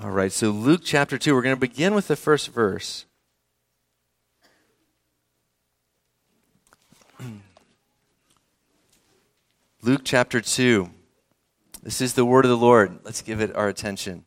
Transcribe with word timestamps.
All 0.00 0.10
right, 0.10 0.30
so 0.30 0.50
Luke 0.50 0.82
chapter 0.84 1.18
2, 1.18 1.34
we're 1.34 1.42
going 1.42 1.56
to 1.56 1.60
begin 1.60 1.92
with 1.92 2.06
the 2.06 2.14
first 2.14 2.52
verse. 2.52 3.04
Luke 9.82 10.02
chapter 10.04 10.40
2. 10.40 10.88
This 11.82 12.00
is 12.00 12.14
the 12.14 12.24
word 12.24 12.44
of 12.44 12.48
the 12.48 12.56
Lord. 12.56 13.00
Let's 13.02 13.22
give 13.22 13.40
it 13.40 13.56
our 13.56 13.66
attention. 13.66 14.24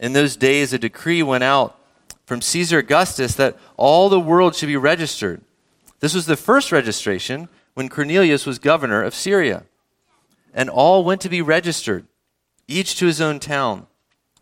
In 0.00 0.14
those 0.14 0.36
days, 0.36 0.72
a 0.72 0.78
decree 0.78 1.22
went 1.22 1.44
out 1.44 1.78
from 2.24 2.40
Caesar 2.40 2.78
Augustus 2.78 3.34
that 3.34 3.58
all 3.76 4.08
the 4.08 4.18
world 4.18 4.54
should 4.54 4.68
be 4.68 4.76
registered. 4.78 5.42
This 6.00 6.14
was 6.14 6.24
the 6.24 6.34
first 6.34 6.72
registration 6.72 7.50
when 7.74 7.90
Quirinius 7.90 8.46
was 8.46 8.58
governor 8.58 9.02
of 9.02 9.14
Syria. 9.14 9.64
And 10.54 10.70
all 10.70 11.04
went 11.04 11.20
to 11.20 11.28
be 11.28 11.42
registered, 11.42 12.06
each 12.66 12.96
to 13.00 13.04
his 13.04 13.20
own 13.20 13.38
town. 13.38 13.87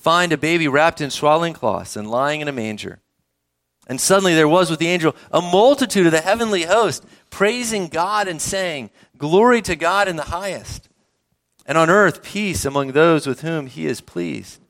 find 0.00 0.32
a 0.32 0.38
baby 0.38 0.66
wrapped 0.66 1.02
in 1.02 1.10
swaddling 1.10 1.52
cloths 1.52 1.94
and 1.94 2.10
lying 2.10 2.40
in 2.40 2.48
a 2.48 2.52
manger. 2.52 3.00
And 3.86 4.00
suddenly 4.00 4.34
there 4.34 4.48
was 4.48 4.70
with 4.70 4.78
the 4.78 4.88
angel 4.88 5.14
a 5.30 5.42
multitude 5.42 6.06
of 6.06 6.12
the 6.12 6.22
heavenly 6.22 6.62
host 6.62 7.04
praising 7.28 7.88
God 7.88 8.26
and 8.26 8.40
saying, 8.40 8.90
Glory 9.18 9.60
to 9.62 9.76
God 9.76 10.08
in 10.08 10.16
the 10.16 10.24
highest, 10.24 10.88
and 11.66 11.76
on 11.76 11.90
earth 11.90 12.22
peace 12.22 12.64
among 12.64 12.92
those 12.92 13.26
with 13.26 13.42
whom 13.42 13.66
he 13.66 13.86
is 13.86 14.00
pleased. 14.00 14.60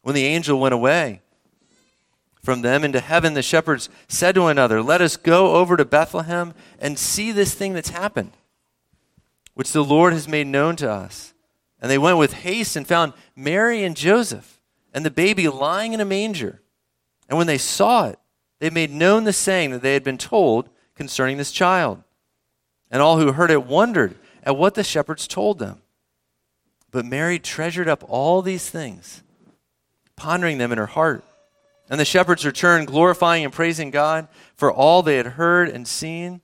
When 0.00 0.14
the 0.14 0.24
angel 0.24 0.58
went 0.58 0.74
away 0.74 1.20
from 2.42 2.62
them 2.62 2.84
into 2.84 3.00
heaven, 3.00 3.34
the 3.34 3.42
shepherds 3.42 3.90
said 4.08 4.34
to 4.36 4.42
one 4.42 4.52
another, 4.52 4.82
Let 4.82 5.02
us 5.02 5.16
go 5.18 5.56
over 5.56 5.76
to 5.76 5.84
Bethlehem 5.84 6.54
and 6.78 6.98
see 6.98 7.32
this 7.32 7.54
thing 7.54 7.74
that's 7.74 7.90
happened, 7.90 8.32
which 9.52 9.72
the 9.72 9.84
Lord 9.84 10.14
has 10.14 10.26
made 10.26 10.46
known 10.46 10.76
to 10.76 10.90
us. 10.90 11.33
And 11.84 11.90
they 11.90 11.98
went 11.98 12.16
with 12.16 12.32
haste 12.32 12.76
and 12.76 12.86
found 12.86 13.12
Mary 13.36 13.84
and 13.84 13.94
Joseph 13.94 14.58
and 14.94 15.04
the 15.04 15.10
baby 15.10 15.48
lying 15.48 15.92
in 15.92 16.00
a 16.00 16.06
manger. 16.06 16.62
And 17.28 17.36
when 17.36 17.46
they 17.46 17.58
saw 17.58 18.06
it, 18.06 18.18
they 18.58 18.70
made 18.70 18.90
known 18.90 19.24
the 19.24 19.34
saying 19.34 19.70
that 19.72 19.82
they 19.82 19.92
had 19.92 20.02
been 20.02 20.16
told 20.16 20.70
concerning 20.94 21.36
this 21.36 21.52
child. 21.52 22.02
And 22.90 23.02
all 23.02 23.18
who 23.18 23.32
heard 23.32 23.50
it 23.50 23.66
wondered 23.66 24.14
at 24.44 24.56
what 24.56 24.72
the 24.72 24.82
shepherds 24.82 25.28
told 25.28 25.58
them. 25.58 25.82
But 26.90 27.04
Mary 27.04 27.38
treasured 27.38 27.86
up 27.86 28.02
all 28.08 28.40
these 28.40 28.70
things, 28.70 29.22
pondering 30.16 30.56
them 30.56 30.72
in 30.72 30.78
her 30.78 30.86
heart. 30.86 31.22
And 31.90 32.00
the 32.00 32.06
shepherds 32.06 32.46
returned, 32.46 32.86
glorifying 32.86 33.44
and 33.44 33.52
praising 33.52 33.90
God 33.90 34.28
for 34.56 34.72
all 34.72 35.02
they 35.02 35.18
had 35.18 35.26
heard 35.26 35.68
and 35.68 35.86
seen 35.86 36.40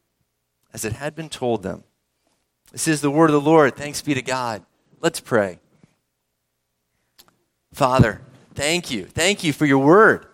as 0.74 0.84
it 0.84 0.92
had 0.92 1.14
been 1.14 1.30
told 1.30 1.62
them. 1.62 1.84
This 2.72 2.86
is 2.86 3.00
the 3.00 3.10
word 3.10 3.30
of 3.30 3.42
the 3.42 3.50
Lord. 3.50 3.74
Thanks 3.74 4.02
be 4.02 4.12
to 4.12 4.20
God. 4.20 4.66
Let's 5.00 5.20
pray. 5.20 5.58
Father, 7.72 8.20
thank 8.54 8.90
you. 8.90 9.06
Thank 9.06 9.42
you 9.42 9.52
for 9.52 9.64
your 9.64 9.78
word. 9.78 10.26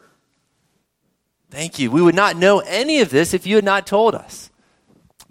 Thank 1.50 1.78
you. 1.78 1.90
We 1.90 2.02
would 2.02 2.14
not 2.14 2.36
know 2.36 2.58
any 2.60 3.00
of 3.00 3.10
this 3.10 3.32
if 3.32 3.46
you 3.46 3.56
had 3.56 3.64
not 3.64 3.86
told 3.86 4.14
us. 4.14 4.50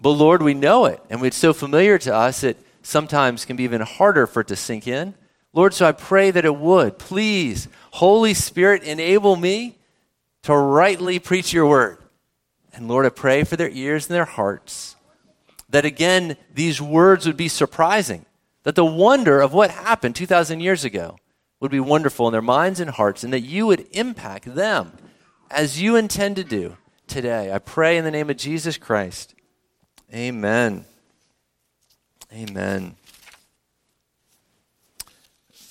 But 0.00 0.10
Lord, 0.10 0.42
we 0.42 0.54
know 0.54 0.86
it, 0.86 1.00
and 1.10 1.24
it's 1.24 1.36
so 1.36 1.52
familiar 1.52 1.98
to 1.98 2.14
us 2.14 2.40
that 2.40 2.56
sometimes 2.82 3.44
can 3.44 3.56
be 3.56 3.64
even 3.64 3.80
harder 3.82 4.26
for 4.26 4.40
it 4.40 4.48
to 4.48 4.56
sink 4.56 4.86
in. 4.86 5.14
Lord, 5.52 5.74
so 5.74 5.86
I 5.86 5.92
pray 5.92 6.30
that 6.30 6.44
it 6.44 6.56
would. 6.56 6.98
Please, 6.98 7.68
Holy 7.92 8.34
Spirit, 8.34 8.82
enable 8.82 9.36
me 9.36 9.76
to 10.42 10.56
rightly 10.56 11.18
preach 11.18 11.52
your 11.52 11.66
word. 11.66 11.98
And 12.72 12.88
Lord, 12.88 13.06
I 13.06 13.10
pray 13.10 13.42
for 13.44 13.56
their 13.56 13.70
ears 13.70 14.06
and 14.06 14.14
their 14.14 14.26
hearts 14.26 14.96
that 15.68 15.84
again, 15.84 16.36
these 16.54 16.80
words 16.80 17.26
would 17.26 17.36
be 17.36 17.48
surprising 17.48 18.24
that 18.66 18.74
the 18.74 18.84
wonder 18.84 19.40
of 19.40 19.52
what 19.52 19.70
happened 19.70 20.16
2,000 20.16 20.58
years 20.58 20.84
ago 20.84 21.16
would 21.60 21.70
be 21.70 21.78
wonderful 21.78 22.26
in 22.26 22.32
their 22.32 22.42
minds 22.42 22.80
and 22.80 22.90
hearts, 22.90 23.22
and 23.22 23.32
that 23.32 23.42
you 23.42 23.64
would 23.64 23.86
impact 23.92 24.56
them 24.56 24.90
as 25.52 25.80
you 25.80 25.94
intend 25.94 26.34
to 26.34 26.42
do 26.42 26.76
today. 27.06 27.52
I 27.52 27.60
pray 27.60 27.96
in 27.96 28.04
the 28.04 28.10
name 28.10 28.28
of 28.28 28.36
Jesus 28.36 28.76
Christ. 28.76 29.36
Amen. 30.12 30.84
Amen. 32.32 32.96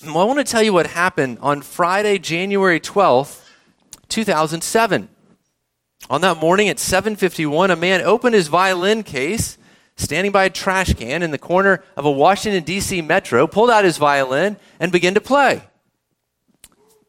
Well, 0.02 0.20
I 0.20 0.24
want 0.24 0.38
to 0.38 0.50
tell 0.50 0.62
you 0.62 0.72
what 0.72 0.86
happened 0.86 1.36
on 1.42 1.60
Friday, 1.60 2.18
January 2.18 2.80
12th, 2.80 3.46
2007. 4.08 5.10
On 6.08 6.20
that 6.22 6.38
morning 6.38 6.70
at 6.70 6.78
7:51, 6.78 7.70
a 7.70 7.76
man 7.76 8.00
opened 8.00 8.34
his 8.34 8.48
violin 8.48 9.02
case 9.02 9.58
standing 9.96 10.32
by 10.32 10.44
a 10.44 10.50
trash 10.50 10.94
can 10.94 11.22
in 11.22 11.30
the 11.30 11.38
corner 11.38 11.82
of 11.96 12.04
a 12.04 12.10
Washington, 12.10 12.62
D.C. 12.62 13.02
metro, 13.02 13.46
pulled 13.46 13.70
out 13.70 13.84
his 13.84 13.98
violin 13.98 14.56
and 14.78 14.92
began 14.92 15.14
to 15.14 15.20
play. 15.20 15.62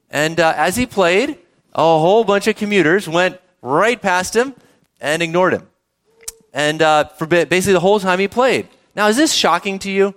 And 0.10 0.40
uh, 0.40 0.54
as 0.56 0.76
he 0.78 0.86
played, 0.86 1.38
a 1.74 1.82
whole 1.82 2.24
bunch 2.24 2.48
of 2.48 2.56
commuters 2.56 3.08
went 3.08 3.40
right 3.62 4.02
past 4.02 4.36
him 4.36 4.56
and 5.02 5.22
ignored 5.22 5.54
him. 5.54 5.68
And 6.54 6.82
uh, 6.82 7.06
for 7.10 7.28
basically 7.28 7.74
the 7.74 7.80
whole 7.82 8.00
time 8.00 8.20
he 8.20 8.28
played. 8.28 8.68
Now, 8.96 9.08
is 9.10 9.18
this 9.18 9.34
shocking 9.34 9.78
to 9.80 9.92
you? 9.92 10.16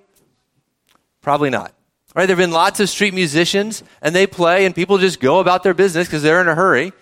Probably 1.21 1.51
not. 1.51 1.75
Right? 2.15 2.27
There 2.27 2.35
have 2.35 2.43
been 2.43 2.51
lots 2.51 2.81
of 2.81 2.89
street 2.89 3.15
musicians, 3.15 3.85
and 4.01 4.15
they 4.15 4.27
play, 4.27 4.65
and 4.65 4.75
people 4.75 4.99
just 4.99 5.21
go 5.21 5.39
about 5.39 5.63
their 5.63 5.75
business 5.75 6.09
because 6.09 6.23
they're 6.23 6.41
in 6.41 6.49
a 6.49 6.55
hurry. 6.55 6.93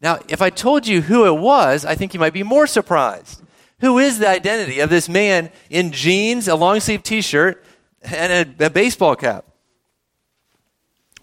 Now, 0.00 0.18
if 0.28 0.42
I 0.42 0.50
told 0.50 0.86
you 0.86 1.02
who 1.02 1.26
it 1.26 1.38
was, 1.38 1.84
I 1.84 1.94
think 1.94 2.14
you 2.14 2.20
might 2.20 2.32
be 2.32 2.42
more 2.42 2.66
surprised. 2.66 3.43
Who 3.84 3.98
is 3.98 4.18
the 4.18 4.26
identity 4.26 4.80
of 4.80 4.88
this 4.88 5.10
man 5.10 5.50
in 5.68 5.92
jeans, 5.92 6.48
a 6.48 6.54
long 6.54 6.80
sleeve 6.80 7.02
t 7.02 7.20
shirt, 7.20 7.62
and 8.00 8.56
a, 8.58 8.64
a 8.64 8.70
baseball 8.70 9.14
cap? 9.14 9.44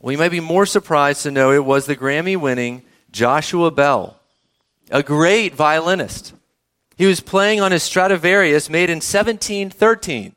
You 0.05 0.15
might 0.15 0.29
be 0.29 0.41
more 0.41 0.67
surprised 0.67 1.23
to 1.23 1.31
know 1.31 1.51
it 1.51 1.65
was 1.65 1.87
the 1.87 1.95
Grammy 1.95 2.37
winning 2.37 2.83
Joshua 3.11 3.71
Bell, 3.71 4.19
a 4.91 5.01
great 5.01 5.55
violinist. 5.55 6.35
He 6.97 7.07
was 7.07 7.19
playing 7.19 7.61
on 7.61 7.71
his 7.71 7.81
Stradivarius 7.81 8.69
made 8.69 8.91
in 8.91 8.97
1713. 8.97 10.35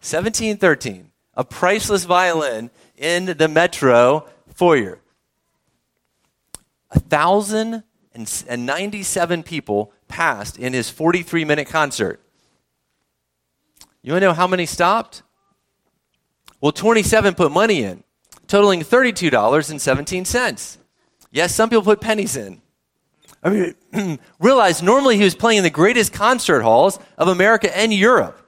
1713, 0.00 1.10
a 1.34 1.44
priceless 1.44 2.06
violin 2.06 2.70
in 2.96 3.26
the 3.36 3.48
metro 3.48 4.24
foyer. 4.54 5.00
A 6.90 7.00
thousand 7.00 7.82
and 8.14 8.64
97 8.64 9.42
people 9.42 9.92
passed 10.08 10.58
in 10.58 10.72
his 10.72 10.90
43 10.90 11.44
minute 11.44 11.68
concert. 11.68 12.20
You 14.02 14.12
want 14.12 14.22
to 14.22 14.28
know 14.28 14.34
how 14.34 14.46
many 14.46 14.66
stopped? 14.66 15.22
Well, 16.60 16.72
27 16.72 17.34
put 17.34 17.52
money 17.52 17.82
in, 17.82 18.04
totaling 18.46 18.80
$32.17. 18.80 20.76
Yes, 21.30 21.54
some 21.54 21.68
people 21.68 21.82
put 21.82 22.00
pennies 22.00 22.36
in. 22.36 22.62
I 23.42 23.74
mean, 23.92 24.18
realize 24.40 24.82
normally 24.82 25.16
he 25.16 25.24
was 25.24 25.34
playing 25.34 25.58
in 25.58 25.64
the 25.64 25.70
greatest 25.70 26.12
concert 26.12 26.62
halls 26.62 26.98
of 27.18 27.28
America 27.28 27.76
and 27.76 27.92
Europe. 27.92 28.40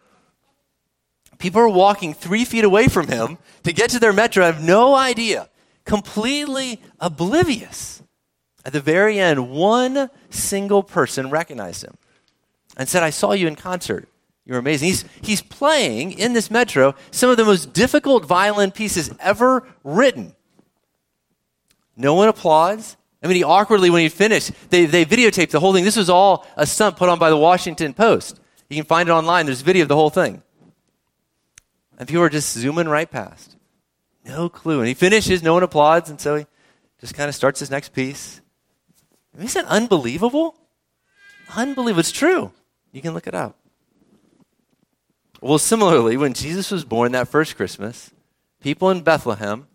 People 1.38 1.60
are 1.60 1.68
walking 1.68 2.14
three 2.14 2.44
feet 2.44 2.64
away 2.64 2.88
from 2.88 3.06
him 3.06 3.38
to 3.62 3.72
get 3.72 3.90
to 3.90 4.00
their 4.00 4.12
metro, 4.12 4.44
I 4.44 4.46
have 4.46 4.62
no 4.62 4.94
idea, 4.94 5.48
completely 5.84 6.80
oblivious 6.98 8.02
at 8.68 8.74
the 8.74 8.80
very 8.82 9.18
end, 9.18 9.48
one 9.48 10.10
single 10.28 10.82
person 10.82 11.30
recognized 11.30 11.82
him 11.82 11.96
and 12.76 12.86
said, 12.86 13.02
I 13.02 13.08
saw 13.08 13.32
you 13.32 13.46
in 13.46 13.56
concert. 13.56 14.10
You're 14.44 14.58
amazing. 14.58 14.88
He's, 14.88 15.04
he's 15.22 15.40
playing 15.40 16.12
in 16.12 16.34
this 16.34 16.50
metro 16.50 16.94
some 17.10 17.30
of 17.30 17.38
the 17.38 17.46
most 17.46 17.72
difficult 17.72 18.26
violin 18.26 18.70
pieces 18.70 19.10
ever 19.20 19.66
written. 19.84 20.34
No 21.96 22.12
one 22.12 22.28
applauds. 22.28 22.98
I 23.22 23.26
mean, 23.26 23.36
he 23.36 23.42
awkwardly, 23.42 23.88
when 23.88 24.02
he 24.02 24.10
finished, 24.10 24.50
they, 24.68 24.84
they 24.84 25.06
videotaped 25.06 25.48
the 25.48 25.60
whole 25.60 25.72
thing. 25.72 25.84
This 25.84 25.96
was 25.96 26.10
all 26.10 26.46
a 26.54 26.66
stunt 26.66 26.98
put 26.98 27.08
on 27.08 27.18
by 27.18 27.30
the 27.30 27.38
Washington 27.38 27.94
Post. 27.94 28.38
You 28.68 28.76
can 28.76 28.84
find 28.84 29.08
it 29.08 29.12
online. 29.12 29.46
There's 29.46 29.62
video 29.62 29.84
of 29.84 29.88
the 29.88 29.96
whole 29.96 30.10
thing. 30.10 30.42
And 31.96 32.06
people 32.06 32.22
are 32.22 32.28
just 32.28 32.52
zooming 32.52 32.86
right 32.86 33.10
past. 33.10 33.56
No 34.26 34.50
clue. 34.50 34.80
And 34.80 34.88
he 34.88 34.92
finishes, 34.92 35.42
no 35.42 35.54
one 35.54 35.62
applauds, 35.62 36.10
and 36.10 36.20
so 36.20 36.36
he 36.36 36.46
just 37.00 37.14
kind 37.14 37.30
of 37.30 37.34
starts 37.34 37.60
his 37.60 37.70
next 37.70 37.94
piece. 37.94 38.42
Isn't 39.36 39.64
that 39.64 39.70
unbelievable? 39.70 40.54
Unbelievable. 41.54 42.00
It's 42.00 42.12
true. 42.12 42.52
You 42.92 43.02
can 43.02 43.14
look 43.14 43.26
it 43.26 43.34
up. 43.34 43.56
Well, 45.40 45.58
similarly, 45.58 46.16
when 46.16 46.34
Jesus 46.34 46.70
was 46.70 46.84
born 46.84 47.12
that 47.12 47.28
first 47.28 47.56
Christmas, 47.56 48.10
people 48.60 48.90
in 48.90 49.02
Bethlehem 49.02 49.68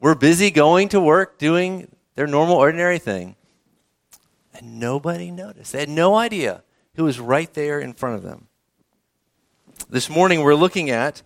were 0.00 0.14
busy 0.14 0.50
going 0.50 0.88
to 0.90 1.00
work, 1.00 1.38
doing 1.38 1.88
their 2.14 2.26
normal, 2.26 2.56
ordinary 2.56 2.98
thing, 2.98 3.36
and 4.54 4.80
nobody 4.80 5.30
noticed. 5.30 5.72
They 5.72 5.80
had 5.80 5.88
no 5.88 6.14
idea 6.16 6.62
who 6.94 7.04
was 7.04 7.20
right 7.20 7.52
there 7.54 7.78
in 7.78 7.92
front 7.92 8.16
of 8.16 8.22
them. 8.22 8.48
This 9.88 10.08
morning, 10.08 10.40
we're 10.40 10.54
looking 10.54 10.90
at 10.90 11.22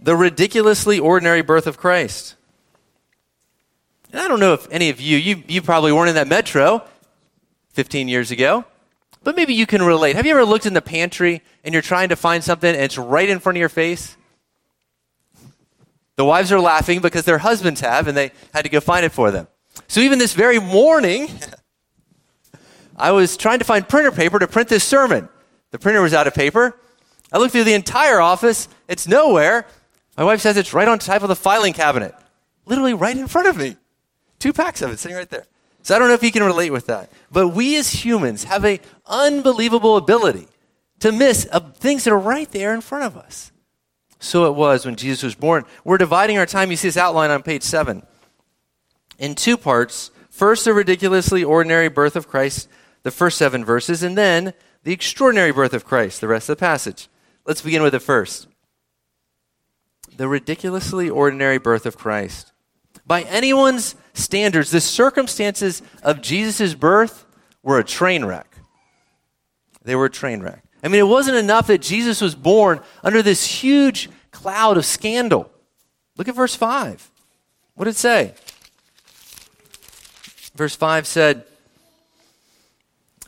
the 0.00 0.16
ridiculously 0.16 0.98
ordinary 0.98 1.42
birth 1.42 1.66
of 1.66 1.76
Christ. 1.76 2.34
And 4.12 4.20
I 4.20 4.28
don't 4.28 4.40
know 4.40 4.54
if 4.54 4.66
any 4.70 4.90
of 4.90 5.00
you, 5.00 5.18
you, 5.18 5.42
you 5.46 5.62
probably 5.62 5.92
weren't 5.92 6.08
in 6.08 6.14
that 6.14 6.28
metro 6.28 6.82
15 7.72 8.08
years 8.08 8.30
ago, 8.30 8.64
but 9.22 9.36
maybe 9.36 9.54
you 9.54 9.66
can 9.66 9.82
relate. 9.82 10.16
Have 10.16 10.24
you 10.24 10.32
ever 10.32 10.44
looked 10.44 10.66
in 10.66 10.74
the 10.74 10.82
pantry 10.82 11.42
and 11.62 11.72
you're 11.72 11.82
trying 11.82 12.08
to 12.08 12.16
find 12.16 12.42
something 12.42 12.74
and 12.74 12.82
it's 12.82 12.96
right 12.96 13.28
in 13.28 13.38
front 13.38 13.56
of 13.56 13.60
your 13.60 13.68
face? 13.68 14.16
The 16.16 16.24
wives 16.24 16.50
are 16.50 16.60
laughing 16.60 17.00
because 17.00 17.24
their 17.24 17.38
husbands 17.38 17.80
have 17.80 18.08
and 18.08 18.16
they 18.16 18.32
had 18.52 18.62
to 18.62 18.68
go 18.68 18.80
find 18.80 19.04
it 19.04 19.12
for 19.12 19.30
them. 19.30 19.46
So 19.86 20.00
even 20.00 20.18
this 20.18 20.34
very 20.34 20.58
morning, 20.58 21.28
I 22.96 23.12
was 23.12 23.36
trying 23.36 23.60
to 23.60 23.64
find 23.64 23.88
printer 23.88 24.10
paper 24.10 24.38
to 24.38 24.48
print 24.48 24.68
this 24.68 24.82
sermon. 24.82 25.28
The 25.70 25.78
printer 25.78 26.00
was 26.00 26.14
out 26.14 26.26
of 26.26 26.34
paper. 26.34 26.80
I 27.30 27.38
looked 27.38 27.52
through 27.52 27.64
the 27.64 27.74
entire 27.74 28.20
office. 28.20 28.68
It's 28.88 29.06
nowhere. 29.06 29.66
My 30.16 30.24
wife 30.24 30.40
says 30.40 30.56
it's 30.56 30.72
right 30.72 30.88
on 30.88 30.98
top 30.98 31.22
of 31.22 31.28
the 31.28 31.36
filing 31.36 31.74
cabinet, 31.74 32.14
literally 32.66 32.94
right 32.94 33.16
in 33.16 33.28
front 33.28 33.46
of 33.46 33.56
me. 33.56 33.76
Two 34.38 34.52
packs 34.52 34.82
of 34.82 34.90
it 34.90 34.98
sitting 34.98 35.16
right 35.16 35.28
there. 35.28 35.46
So 35.82 35.94
I 35.94 35.98
don't 35.98 36.08
know 36.08 36.14
if 36.14 36.22
you 36.22 36.32
can 36.32 36.42
relate 36.42 36.70
with 36.70 36.86
that. 36.86 37.10
But 37.30 37.48
we 37.48 37.76
as 37.76 38.04
humans 38.04 38.44
have 38.44 38.64
an 38.64 38.80
unbelievable 39.06 39.96
ability 39.96 40.48
to 41.00 41.12
miss 41.12 41.44
things 41.74 42.04
that 42.04 42.12
are 42.12 42.18
right 42.18 42.50
there 42.50 42.74
in 42.74 42.80
front 42.80 43.04
of 43.04 43.16
us. 43.16 43.52
So 44.18 44.46
it 44.46 44.54
was 44.54 44.84
when 44.84 44.96
Jesus 44.96 45.22
was 45.22 45.34
born. 45.34 45.64
We're 45.84 45.98
dividing 45.98 46.38
our 46.38 46.46
time. 46.46 46.70
You 46.70 46.76
see 46.76 46.88
this 46.88 46.96
outline 46.96 47.30
on 47.30 47.42
page 47.42 47.62
7 47.62 48.02
in 49.18 49.34
two 49.34 49.56
parts. 49.56 50.10
First, 50.30 50.64
the 50.64 50.72
ridiculously 50.72 51.44
ordinary 51.44 51.88
birth 51.88 52.16
of 52.16 52.28
Christ, 52.28 52.68
the 53.02 53.10
first 53.10 53.38
seven 53.38 53.64
verses, 53.64 54.02
and 54.02 54.16
then 54.16 54.54
the 54.84 54.92
extraordinary 54.92 55.52
birth 55.52 55.72
of 55.72 55.84
Christ, 55.84 56.20
the 56.20 56.28
rest 56.28 56.48
of 56.48 56.56
the 56.56 56.60
passage. 56.60 57.08
Let's 57.44 57.62
begin 57.62 57.82
with 57.82 57.92
the 57.92 58.00
first 58.00 58.48
the 60.18 60.28
ridiculously 60.28 61.08
ordinary 61.08 61.58
birth 61.58 61.86
of 61.86 61.96
Christ. 61.96 62.52
By 63.06 63.22
anyone's 63.22 63.94
standards, 64.18 64.70
the 64.70 64.80
circumstances 64.80 65.82
of 66.02 66.20
Jesus' 66.20 66.74
birth 66.74 67.24
were 67.62 67.78
a 67.78 67.84
train 67.84 68.24
wreck. 68.24 68.56
They 69.82 69.94
were 69.94 70.06
a 70.06 70.10
train 70.10 70.42
wreck. 70.42 70.62
I 70.82 70.88
mean, 70.88 71.00
it 71.00 71.08
wasn't 71.08 71.38
enough 71.38 71.66
that 71.68 71.82
Jesus 71.82 72.20
was 72.20 72.34
born 72.34 72.80
under 73.02 73.22
this 73.22 73.44
huge 73.44 74.10
cloud 74.30 74.76
of 74.76 74.84
scandal. 74.84 75.50
Look 76.16 76.28
at 76.28 76.34
verse 76.34 76.54
5. 76.54 77.10
What 77.74 77.84
did 77.84 77.92
it 77.92 77.96
say? 77.96 78.34
Verse 80.54 80.74
5 80.74 81.06
said, 81.06 81.44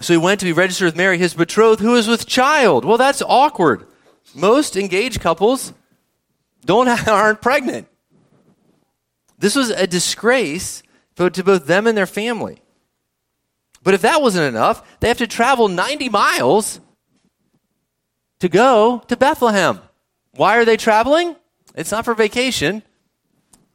So 0.01 0.13
he 0.13 0.19
went 0.19 0.41
to 0.41 0.47
be 0.47 0.53
registered 0.53 0.87
with 0.87 0.97
Mary, 0.97 1.19
his 1.19 1.35
betrothed, 1.35 1.81
who 1.81 1.93
was 1.93 2.09
with 2.09 2.27
child. 2.27 2.85
Well, 2.85 2.99
that's 2.99 3.23
awkward. 3.23 3.87
Most 4.35 4.77
engaged 4.77 5.21
couples 5.21 5.73
don't 6.65 6.89
aren't 7.09 7.41
pregnant. 7.41 7.89
This 9.41 9.57
was 9.57 9.71
a 9.71 9.87
disgrace 9.87 10.83
to 11.17 11.43
both 11.43 11.67
them 11.67 11.87
and 11.87 11.97
their 11.97 12.07
family. 12.07 12.63
But 13.83 13.95
if 13.95 14.03
that 14.03 14.23
wasn't 14.23 14.55
enough, 14.55 15.01
they 15.01 15.09
have 15.09 15.19
to 15.19 15.27
travel 15.27 15.69
90 15.69 16.09
miles 16.11 16.81
to 18.41 18.49
go 18.49 19.03
to 19.09 19.17
Bethlehem. 19.17 19.81
Why 20.33 20.59
are 20.59 20.65
they 20.65 20.77
traveling? 20.77 21.37
It's 21.75 21.91
not 21.91 22.05
for 22.05 22.15
vacation. 22.15 22.83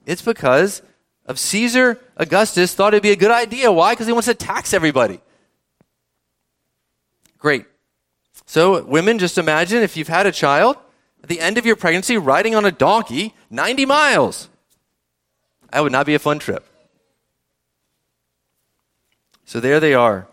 It's 0.06 0.22
because 0.22 0.82
of 1.26 1.40
Caesar 1.40 2.00
Augustus 2.18 2.74
thought 2.74 2.94
it'd 2.94 3.04
be 3.04 3.12
a 3.12 3.16
good 3.16 3.32
idea. 3.32 3.72
Why? 3.72 3.94
Because 3.94 4.08
he 4.08 4.14
wants 4.14 4.28
to 4.28 4.36
tax 4.36 4.74
everybody. 4.74 5.20
Great. 7.40 7.66
So, 8.46 8.84
women, 8.84 9.18
just 9.18 9.40
imagine 9.40 9.82
if 9.82 9.98
you've 9.98 10.08
had 10.08 10.28
a 10.28 10.32
child 10.32 10.78
at 11.24 11.30
the 11.30 11.40
end 11.40 11.58
of 11.58 11.66
your 11.66 11.76
pregnancy 11.76 12.18
riding 12.18 12.54
on 12.54 12.66
a 12.66 12.72
donkey 12.72 13.34
90 13.50 13.86
miles. 13.88 14.50
That 15.76 15.84
would 15.84 15.92
not 15.92 16.06
be 16.06 16.16
a 16.16 16.20
fun 16.20 16.40
trip. 16.40 16.66
So 19.44 19.60
there 19.60 19.82
they 19.82 19.94
are. 19.94 20.26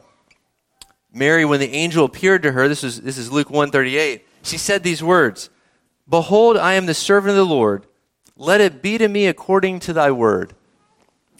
Mary, 1.12 1.44
when 1.44 1.58
the 1.58 1.72
angel 1.72 2.04
appeared 2.04 2.44
to 2.44 2.52
her, 2.52 2.68
this 2.68 2.84
is, 2.84 3.00
this 3.00 3.18
is 3.18 3.32
Luke 3.32 3.50
138, 3.50 4.24
she 4.44 4.56
said 4.56 4.84
these 4.84 5.02
words 5.02 5.50
Behold, 6.08 6.56
I 6.56 6.74
am 6.74 6.86
the 6.86 6.94
servant 6.94 7.30
of 7.30 7.36
the 7.36 7.44
Lord. 7.44 7.86
Let 8.36 8.60
it 8.60 8.82
be 8.82 8.98
to 8.98 9.08
me 9.08 9.26
according 9.26 9.80
to 9.80 9.92
thy 9.92 10.12
word. 10.12 10.54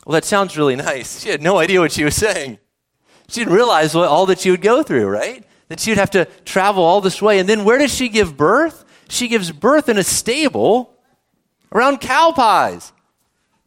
Well, 0.05 0.15
that 0.15 0.25
sounds 0.25 0.59
really 0.59 0.75
nice. 0.75 1.23
She 1.23 1.29
had 1.29 1.41
no 1.41 1.59
idea 1.59 1.79
what 1.79 1.93
she 1.93 2.03
was 2.03 2.17
saying. 2.17 2.59
She 3.29 3.43
didn't 3.43 3.55
realize 3.55 3.95
what, 3.95 4.09
all 4.09 4.27
that 4.27 4.41
she 4.41 4.51
would 4.51 4.63
go 4.63 4.83
through, 4.83 5.07
right? 5.07 5.47
That 5.69 5.79
she 5.79 5.93
would 5.93 5.99
have 5.99 6.11
to 6.11 6.25
travel 6.45 6.83
all 6.83 7.01
this 7.01 7.23
way. 7.23 7.39
And 7.39 7.49
then 7.49 7.63
where 7.63 7.79
does 7.79 7.95
she 7.95 8.09
give 8.09 8.37
birth? 8.37 8.85
she 9.09 9.29
gives 9.29 9.53
birth 9.53 9.89
in 9.89 9.99
a 9.99 10.03
stable 10.03 10.93
around 11.71 12.01
cow 12.01 12.33
pies. 12.33 12.93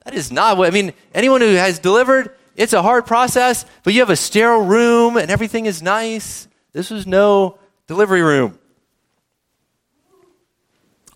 That 0.06 0.14
is 0.14 0.32
not 0.32 0.58
what, 0.58 0.68
I 0.68 0.72
mean, 0.72 0.94
anyone 1.14 1.42
who 1.42 1.56
has 1.56 1.80
delivered, 1.80 2.36
it's 2.56 2.74
a 2.74 2.82
hard 2.82 3.06
process, 3.06 3.66
but 3.84 3.94
you 3.94 4.00
have 4.00 4.10
a 4.10 4.16
sterile 4.16 4.62
room 4.62 5.18
and 5.18 5.30
everything 5.30 5.66
is 5.66 5.82
nice. 5.82 6.48
This 6.72 6.90
was 6.90 7.06
no 7.06 7.58
delivery 7.88 8.22
room. 8.22 8.58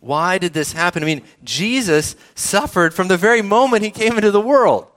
Why 0.02 0.38
did 0.38 0.54
this 0.54 0.74
happen? 0.74 1.04
I 1.04 1.06
mean, 1.06 1.22
Jesus 1.44 2.16
suffered 2.36 2.94
from 2.94 3.10
the 3.10 3.18
very 3.18 3.42
moment 3.42 3.84
he 3.84 3.92
came 3.92 4.16
into 4.16 4.32
the 4.32 4.42
world. 4.42 4.88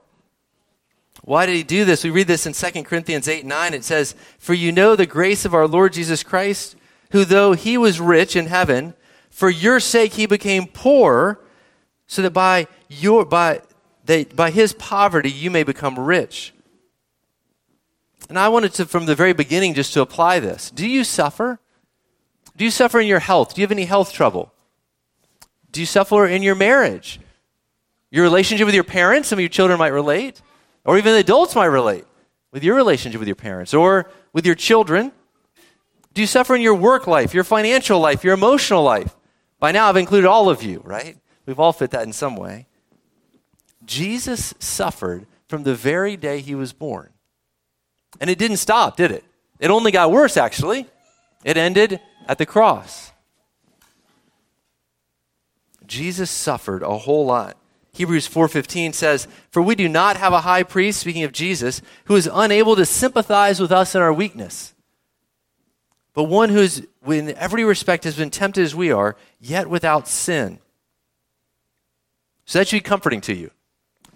Why 1.22 1.46
did 1.46 1.54
he 1.54 1.62
do 1.62 1.84
this? 1.84 2.02
We 2.02 2.10
read 2.10 2.26
this 2.26 2.46
in 2.46 2.52
2 2.52 2.82
Corinthians 2.84 3.28
8 3.28 3.44
9. 3.44 3.74
It 3.74 3.84
says, 3.84 4.14
For 4.38 4.54
you 4.54 4.72
know 4.72 4.96
the 4.96 5.06
grace 5.06 5.44
of 5.44 5.54
our 5.54 5.68
Lord 5.68 5.92
Jesus 5.92 6.22
Christ, 6.22 6.76
who 7.10 7.24
though 7.24 7.52
he 7.52 7.78
was 7.78 8.00
rich 8.00 8.34
in 8.34 8.46
heaven, 8.46 8.94
for 9.30 9.48
your 9.48 9.80
sake 9.80 10.14
he 10.14 10.26
became 10.26 10.66
poor, 10.66 11.40
so 12.06 12.22
that 12.22 12.32
by 12.32 12.66
your 12.88 13.24
by 13.24 13.60
that 14.04 14.34
by 14.34 14.50
his 14.50 14.72
poverty 14.72 15.30
you 15.30 15.50
may 15.50 15.62
become 15.62 15.98
rich. 15.98 16.52
And 18.28 18.38
I 18.38 18.48
wanted 18.48 18.72
to 18.74 18.86
from 18.86 19.06
the 19.06 19.14
very 19.14 19.32
beginning 19.32 19.74
just 19.74 19.92
to 19.94 20.00
apply 20.00 20.40
this. 20.40 20.70
Do 20.70 20.88
you 20.88 21.04
suffer? 21.04 21.58
Do 22.56 22.64
you 22.64 22.70
suffer 22.70 23.00
in 23.00 23.06
your 23.06 23.18
health? 23.18 23.54
Do 23.54 23.60
you 23.60 23.64
have 23.64 23.72
any 23.72 23.84
health 23.84 24.12
trouble? 24.12 24.52
Do 25.70 25.80
you 25.80 25.86
suffer 25.86 26.26
in 26.26 26.42
your 26.42 26.54
marriage? 26.54 27.20
Your 28.10 28.24
relationship 28.24 28.66
with 28.66 28.74
your 28.74 28.84
parents? 28.84 29.28
Some 29.28 29.38
of 29.38 29.40
your 29.40 29.48
children 29.48 29.78
might 29.78 29.88
relate, 29.88 30.42
or 30.84 30.98
even 30.98 31.14
adults 31.14 31.54
might 31.54 31.66
relate 31.66 32.04
with 32.52 32.62
your 32.62 32.76
relationship 32.76 33.18
with 33.18 33.28
your 33.28 33.36
parents 33.36 33.74
or 33.74 34.10
with 34.32 34.46
your 34.46 34.54
children. 34.54 35.12
Do 36.14 36.20
you 36.20 36.26
suffer 36.26 36.54
in 36.54 36.60
your 36.60 36.74
work 36.74 37.06
life, 37.06 37.32
your 37.32 37.44
financial 37.44 37.98
life, 37.98 38.22
your 38.22 38.34
emotional 38.34 38.82
life? 38.82 39.16
By 39.58 39.72
now, 39.72 39.88
I've 39.88 39.96
included 39.96 40.28
all 40.28 40.50
of 40.50 40.62
you, 40.62 40.82
right? 40.84 41.16
We've 41.46 41.58
all 41.58 41.72
fit 41.72 41.92
that 41.92 42.02
in 42.02 42.12
some 42.12 42.36
way. 42.36 42.66
Jesus 43.84 44.54
suffered 44.58 45.26
from 45.48 45.64
the 45.64 45.74
very 45.74 46.16
day 46.16 46.40
he 46.40 46.54
was 46.54 46.72
born. 46.72 47.10
And 48.20 48.30
it 48.30 48.38
didn't 48.38 48.58
stop, 48.58 48.96
did 48.96 49.10
it? 49.10 49.24
It 49.58 49.70
only 49.70 49.90
got 49.90 50.10
worse, 50.10 50.36
actually. 50.36 50.86
It 51.44 51.56
ended 51.56 52.00
at 52.26 52.38
the 52.38 52.46
cross. 52.46 53.12
Jesus 55.86 56.30
suffered 56.30 56.82
a 56.82 56.98
whole 56.98 57.26
lot. 57.26 57.56
Hebrews 57.92 58.26
4:15 58.26 58.94
says, 58.94 59.28
"For 59.50 59.60
we 59.60 59.74
do 59.74 59.88
not 59.88 60.16
have 60.16 60.32
a 60.32 60.40
high 60.40 60.62
priest 60.62 61.00
speaking 61.00 61.24
of 61.24 61.32
Jesus, 61.32 61.82
who 62.06 62.16
is 62.16 62.28
unable 62.32 62.74
to 62.76 62.86
sympathize 62.86 63.60
with 63.60 63.70
us 63.70 63.94
in 63.94 64.00
our 64.00 64.12
weakness, 64.12 64.72
but 66.14 66.24
one 66.24 66.48
who 66.48 66.60
is 66.60 66.86
in 67.06 67.34
every 67.34 67.64
respect 67.64 68.04
has 68.04 68.16
been 68.16 68.30
tempted 68.30 68.64
as 68.64 68.74
we 68.74 68.90
are, 68.90 69.16
yet 69.38 69.68
without 69.68 70.08
sin. 70.08 70.60
So 72.46 72.58
that 72.58 72.68
should 72.68 72.76
be 72.76 72.88
comforting 72.88 73.20
to 73.22 73.34
you. 73.34 73.50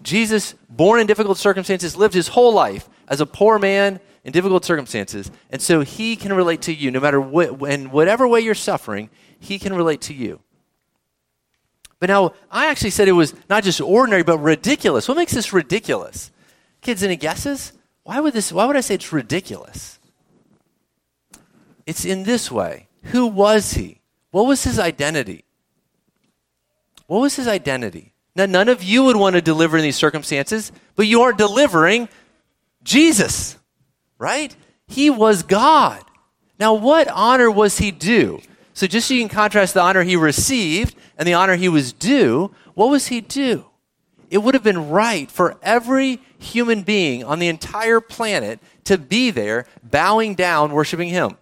Jesus, 0.01 0.53
born 0.69 0.99
in 0.99 1.07
difficult 1.07 1.37
circumstances, 1.37 1.95
lived 1.95 2.13
his 2.13 2.29
whole 2.29 2.53
life 2.53 2.87
as 3.07 3.21
a 3.21 3.25
poor 3.25 3.59
man 3.59 3.99
in 4.23 4.31
difficult 4.31 4.65
circumstances. 4.65 5.31
And 5.49 5.61
so 5.61 5.81
he 5.81 6.15
can 6.15 6.33
relate 6.33 6.61
to 6.63 6.73
you. 6.73 6.91
No 6.91 6.99
matter 6.99 7.19
what, 7.19 7.61
in 7.69 7.91
whatever 7.91 8.27
way 8.27 8.41
you're 8.41 8.55
suffering, 8.55 9.09
he 9.39 9.57
can 9.59 9.73
relate 9.73 10.01
to 10.01 10.13
you. 10.13 10.41
But 11.99 12.09
now, 12.09 12.33
I 12.51 12.67
actually 12.67 12.91
said 12.91 13.07
it 13.07 13.13
was 13.13 13.33
not 13.49 13.63
just 13.63 13.81
ordinary, 13.81 14.23
but 14.23 14.37
ridiculous. 14.37 15.07
What 15.07 15.17
makes 15.17 15.33
this 15.33 15.51
ridiculous? 15.51 16.31
Kids, 16.81 17.01
any 17.01 17.15
guesses? 17.15 17.73
Why 18.03 18.19
would 18.19 18.33
this 18.33 18.51
why 18.51 18.65
would 18.65 18.77
I 18.77 18.81
say 18.81 18.95
it's 18.95 19.11
ridiculous? 19.11 19.99
It's 21.85 22.05
in 22.05 22.23
this 22.23 22.51
way. 22.51 22.87
Who 23.05 23.27
was 23.27 23.73
he? 23.73 24.01
What 24.31 24.45
was 24.45 24.63
his 24.63 24.77
identity? 24.77 25.45
What 27.07 27.21
was 27.21 27.35
his 27.37 27.47
identity? 27.47 28.13
Now, 28.37 28.45
none 28.45 28.69
of 28.69 28.83
you 28.83 29.03
would 29.05 29.15
want 29.15 29.33
to 29.33 29.41
deliver 29.41 29.77
in 29.77 29.83
these 29.83 29.95
circumstances, 29.95 30.71
but 30.95 31.07
you 31.07 31.21
aren't 31.21 31.39
delivering 31.39 32.07
Jesus, 32.83 33.57
right? 34.19 34.55
He 34.85 35.09
was 35.09 35.41
God. 35.41 36.03
Now, 36.59 36.75
what 36.75 37.07
honor 37.07 37.49
was 37.49 37.79
he 37.79 37.89
due? 37.89 38.39
So, 38.75 38.85
just 38.85 39.07
so 39.07 39.15
you 39.15 39.21
can 39.21 39.29
contrast 39.29 39.73
the 39.73 39.81
honor 39.81 40.03
he 40.03 40.15
received 40.15 40.95
and 41.17 41.27
the 41.27 41.33
honor 41.33 41.55
he 41.55 41.67
was 41.67 41.91
due, 41.91 42.51
what 42.75 42.91
was 42.91 43.07
he 43.07 43.21
due? 43.21 43.65
It 44.29 44.37
would 44.37 44.53
have 44.53 44.63
been 44.63 44.89
right 44.89 45.31
for 45.31 45.57
every 45.63 46.21
human 46.37 46.83
being 46.83 47.23
on 47.23 47.39
the 47.39 47.47
entire 47.47 47.99
planet 47.99 48.59
to 48.83 48.99
be 48.99 49.31
there, 49.31 49.65
bowing 49.83 50.35
down, 50.35 50.73
worshiping 50.73 51.09
him. 51.09 51.37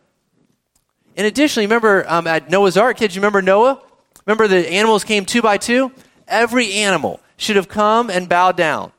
And 1.17 1.27
additionally, 1.27 1.65
remember 1.65 2.05
um, 2.07 2.25
at 2.25 2.49
Noah's 2.49 2.77
Ark, 2.77 2.95
kids, 2.95 3.15
you 3.15 3.21
remember 3.21 3.41
Noah? 3.41 3.81
Remember 4.25 4.47
the 4.47 4.69
animals 4.71 5.03
came 5.03 5.25
two 5.25 5.41
by 5.41 5.57
two? 5.57 5.91
Every 6.27 6.73
animal 6.73 7.19
should 7.37 7.55
have 7.55 7.67
come 7.67 8.09
and 8.09 8.29
bowed 8.29 8.57
down. 8.57 8.91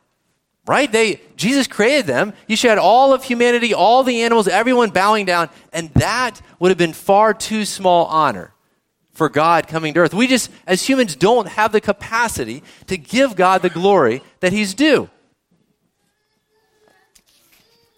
Right? 0.66 0.90
They 0.90 1.20
Jesus 1.36 1.68
created 1.68 2.06
them. 2.06 2.32
You 2.48 2.56
should 2.56 2.70
have 2.70 2.78
all 2.80 3.12
of 3.12 3.22
humanity, 3.22 3.72
all 3.72 4.02
the 4.02 4.22
animals, 4.22 4.48
everyone 4.48 4.90
bowing 4.90 5.24
down, 5.24 5.48
and 5.72 5.90
that 5.94 6.40
would 6.58 6.70
have 6.70 6.78
been 6.78 6.92
far 6.92 7.32
too 7.32 7.64
small 7.64 8.06
honor 8.06 8.52
for 9.12 9.28
God 9.28 9.68
coming 9.68 9.94
to 9.94 10.00
earth. 10.00 10.12
We 10.12 10.26
just, 10.26 10.50
as 10.66 10.82
humans, 10.82 11.16
don't 11.16 11.48
have 11.48 11.72
the 11.72 11.80
capacity 11.80 12.62
to 12.88 12.98
give 12.98 13.36
God 13.36 13.62
the 13.62 13.70
glory 13.70 14.22
that 14.40 14.52
He's 14.52 14.74
due. 14.74 15.08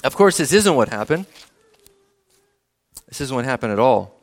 Of 0.04 0.14
course, 0.14 0.36
this 0.36 0.52
isn't 0.52 0.74
what 0.74 0.90
happened. 0.90 1.26
This 3.08 3.20
isn't 3.22 3.34
what 3.34 3.44
happened 3.44 3.72
at 3.72 3.78
all. 3.78 4.14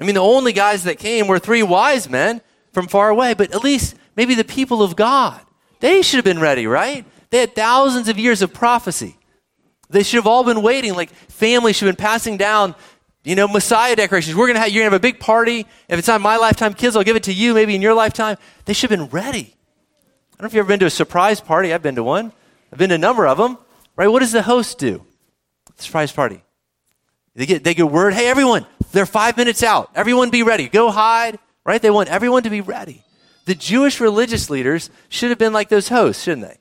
I 0.00 0.04
mean, 0.04 0.14
the 0.14 0.22
only 0.22 0.52
guys 0.52 0.84
that 0.84 0.98
came 0.98 1.28
were 1.28 1.38
three 1.38 1.62
wise 1.62 2.08
men 2.08 2.40
from 2.72 2.88
far 2.88 3.10
away, 3.10 3.34
but 3.34 3.52
at 3.52 3.62
least 3.62 3.94
maybe 4.20 4.34
the 4.34 4.44
people 4.44 4.82
of 4.82 4.96
God. 4.96 5.40
They 5.80 6.02
should 6.02 6.18
have 6.18 6.26
been 6.26 6.40
ready, 6.40 6.66
right? 6.66 7.06
They 7.30 7.38
had 7.38 7.54
thousands 7.54 8.06
of 8.10 8.18
years 8.18 8.42
of 8.42 8.52
prophecy. 8.52 9.16
They 9.88 10.02
should 10.02 10.18
have 10.18 10.26
all 10.26 10.44
been 10.44 10.60
waiting, 10.60 10.92
like 10.92 11.08
families 11.08 11.76
should 11.76 11.86
have 11.86 11.96
been 11.96 12.04
passing 12.04 12.36
down, 12.36 12.74
you 13.24 13.34
know, 13.34 13.48
Messiah 13.48 13.96
decorations. 13.96 14.36
We're 14.36 14.46
gonna 14.46 14.58
have 14.58 14.68
you're 14.68 14.82
gonna 14.82 14.92
have 14.92 15.00
a 15.00 15.08
big 15.10 15.20
party. 15.20 15.60
If 15.88 15.98
it's 15.98 16.06
not 16.06 16.20
my 16.20 16.36
lifetime, 16.36 16.74
kids, 16.74 16.96
I'll 16.96 17.02
give 17.02 17.16
it 17.16 17.22
to 17.24 17.32
you, 17.32 17.54
maybe 17.54 17.74
in 17.74 17.80
your 17.80 17.94
lifetime. 17.94 18.36
They 18.66 18.74
should 18.74 18.90
have 18.90 18.98
been 18.98 19.08
ready. 19.08 19.38
I 19.38 20.36
don't 20.36 20.42
know 20.42 20.46
if 20.48 20.52
you've 20.52 20.64
ever 20.64 20.68
been 20.68 20.80
to 20.80 20.86
a 20.86 20.90
surprise 20.90 21.40
party. 21.40 21.72
I've 21.72 21.82
been 21.82 21.94
to 21.94 22.02
one. 22.02 22.30
I've 22.70 22.78
been 22.78 22.90
to 22.90 22.96
a 22.96 22.98
number 22.98 23.26
of 23.26 23.38
them. 23.38 23.56
Right? 23.96 24.08
What 24.08 24.18
does 24.18 24.32
the 24.32 24.42
host 24.42 24.76
do? 24.76 25.02
Surprise 25.78 26.12
party. 26.12 26.42
They 27.34 27.46
get 27.46 27.64
they 27.64 27.72
get 27.72 27.90
word, 27.90 28.12
hey 28.12 28.28
everyone, 28.28 28.66
they're 28.92 29.06
five 29.06 29.38
minutes 29.38 29.62
out. 29.62 29.90
Everyone 29.94 30.28
be 30.28 30.42
ready. 30.42 30.68
Go 30.68 30.90
hide. 30.90 31.38
Right? 31.64 31.80
They 31.80 31.90
want 31.90 32.10
everyone 32.10 32.42
to 32.42 32.50
be 32.50 32.60
ready. 32.60 33.02
The 33.44 33.54
Jewish 33.54 34.00
religious 34.00 34.50
leaders 34.50 34.90
should 35.08 35.30
have 35.30 35.38
been 35.38 35.52
like 35.52 35.68
those 35.68 35.88
hosts, 35.88 36.22
shouldn't 36.22 36.46
they? 36.46 36.58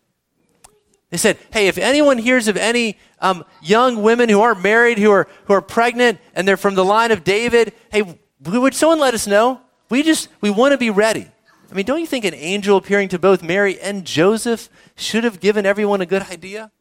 They 1.09 1.17
said, 1.17 1.38
hey, 1.51 1.67
if 1.67 1.77
anyone 1.77 2.19
hears 2.19 2.48
of 2.48 2.55
any 2.55 2.98
um, 3.19 3.43
young 3.62 4.03
women 4.03 4.29
who 4.29 4.41
aren't 4.41 4.62
married, 4.62 5.00
who 5.00 5.12
are, 5.12 5.27
who 5.45 5.53
are 5.53 5.62
pregnant, 5.62 6.19
and 6.36 6.48
they're 6.48 6.57
from 6.57 6.75
the 6.75 6.86
line 6.86 7.12
of 7.12 7.24
David, 7.24 7.74
hey, 7.91 8.19
would 8.45 8.75
someone 8.75 9.00
let 9.00 9.13
us 9.13 9.25
know? 9.25 9.62
We 9.89 10.03
just, 10.03 10.29
we 10.39 10.51
want 10.51 10.74
to 10.74 10.77
be 10.77 10.91
ready. 10.91 11.27
I 11.71 11.74
mean, 11.74 11.86
don't 11.86 12.00
you 12.00 12.07
think 12.07 12.25
an 12.25 12.36
angel 12.36 12.77
appearing 12.77 13.09
to 13.09 13.19
both 13.19 13.43
Mary 13.43 13.79
and 13.79 14.05
Joseph 14.05 14.69
should 14.95 15.24
have 15.24 15.39
given 15.39 15.65
everyone 15.65 16.01
a 16.01 16.05
good 16.05 16.24
idea? 16.24 16.71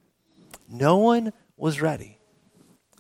No 0.69 0.99
one 0.99 1.33
was 1.57 1.81
ready. 1.81 2.19